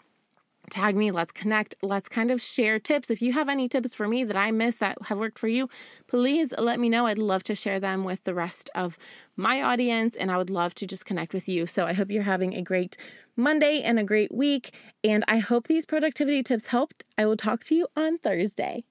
tag 0.69 0.95
me, 0.95 1.11
let's 1.11 1.31
connect, 1.31 1.75
let's 1.81 2.09
kind 2.09 2.31
of 2.31 2.41
share 2.41 2.79
tips. 2.79 3.09
If 3.09 3.21
you 3.21 3.33
have 3.33 3.49
any 3.49 3.67
tips 3.67 3.93
for 3.93 4.07
me 4.07 4.23
that 4.23 4.37
I 4.37 4.51
missed 4.51 4.79
that 4.79 4.97
have 5.03 5.17
worked 5.17 5.37
for 5.37 5.47
you, 5.47 5.69
please 6.07 6.53
let 6.57 6.79
me 6.79 6.89
know. 6.89 7.05
I'd 7.05 7.17
love 7.17 7.43
to 7.43 7.55
share 7.55 7.79
them 7.79 8.03
with 8.03 8.23
the 8.23 8.33
rest 8.33 8.69
of 8.73 8.97
my 9.35 9.61
audience 9.61 10.15
and 10.15 10.31
I 10.31 10.37
would 10.37 10.49
love 10.49 10.73
to 10.75 10.87
just 10.87 11.05
connect 11.05 11.33
with 11.33 11.49
you. 11.49 11.67
So 11.67 11.85
I 11.85 11.93
hope 11.93 12.09
you're 12.09 12.23
having 12.23 12.53
a 12.53 12.61
great 12.61 12.95
Monday 13.35 13.81
and 13.81 13.99
a 13.99 14.03
great 14.03 14.33
week. 14.33 14.73
And 15.03 15.23
I 15.27 15.39
hope 15.39 15.67
these 15.67 15.85
productivity 15.85 16.43
tips 16.43 16.67
helped. 16.67 17.05
I 17.17 17.25
will 17.25 17.37
talk 17.37 17.63
to 17.65 17.75
you 17.75 17.87
on 17.95 18.17
Thursday. 18.19 18.83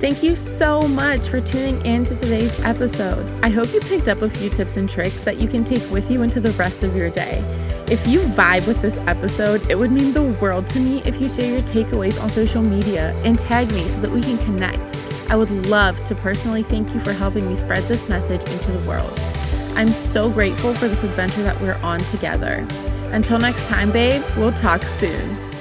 Thank 0.00 0.22
you 0.22 0.36
so 0.36 0.82
much 0.82 1.28
for 1.28 1.40
tuning 1.40 1.84
in 1.86 2.04
to 2.04 2.16
today's 2.16 2.60
episode. 2.60 3.26
I 3.42 3.48
hope 3.48 3.72
you 3.72 3.80
picked 3.80 4.08
up 4.08 4.22
a 4.22 4.28
few 4.28 4.50
tips 4.50 4.76
and 4.76 4.88
tricks 4.88 5.22
that 5.22 5.40
you 5.40 5.48
can 5.48 5.64
take 5.64 5.88
with 5.90 6.10
you 6.10 6.22
into 6.22 6.40
the 6.40 6.50
rest 6.52 6.82
of 6.82 6.94
your 6.94 7.08
day. 7.10 7.42
If 7.90 8.06
you 8.06 8.20
vibe 8.20 8.66
with 8.66 8.82
this 8.82 8.96
episode, 9.06 9.70
it 9.70 9.78
would 9.78 9.92
mean 9.92 10.12
the 10.12 10.22
world 10.22 10.66
to 10.68 10.80
me 10.80 11.00
if 11.06 11.20
you 11.20 11.28
share 11.28 11.50
your 11.50 11.62
takeaways 11.62 12.20
on 12.22 12.28
social 12.28 12.60
media 12.60 13.14
and 13.24 13.38
tag 13.38 13.70
me 13.72 13.82
so 13.88 14.00
that 14.00 14.10
we 14.10 14.20
can 14.20 14.36
connect. 14.38 14.94
I 15.30 15.36
would 15.36 15.50
love 15.68 16.02
to 16.04 16.14
personally 16.14 16.62
thank 16.62 16.92
you 16.92 17.00
for 17.00 17.12
helping 17.12 17.48
me 17.48 17.56
spread 17.56 17.84
this 17.84 18.06
message 18.08 18.46
into 18.50 18.72
the 18.72 18.88
world. 18.88 19.33
I'm 19.76 19.88
so 19.88 20.30
grateful 20.30 20.74
for 20.74 20.88
this 20.88 21.02
adventure 21.02 21.42
that 21.42 21.60
we're 21.60 21.78
on 21.82 21.98
together. 22.00 22.66
Until 23.12 23.38
next 23.38 23.66
time, 23.66 23.90
babe, 23.90 24.22
we'll 24.36 24.52
talk 24.52 24.82
soon. 24.82 25.53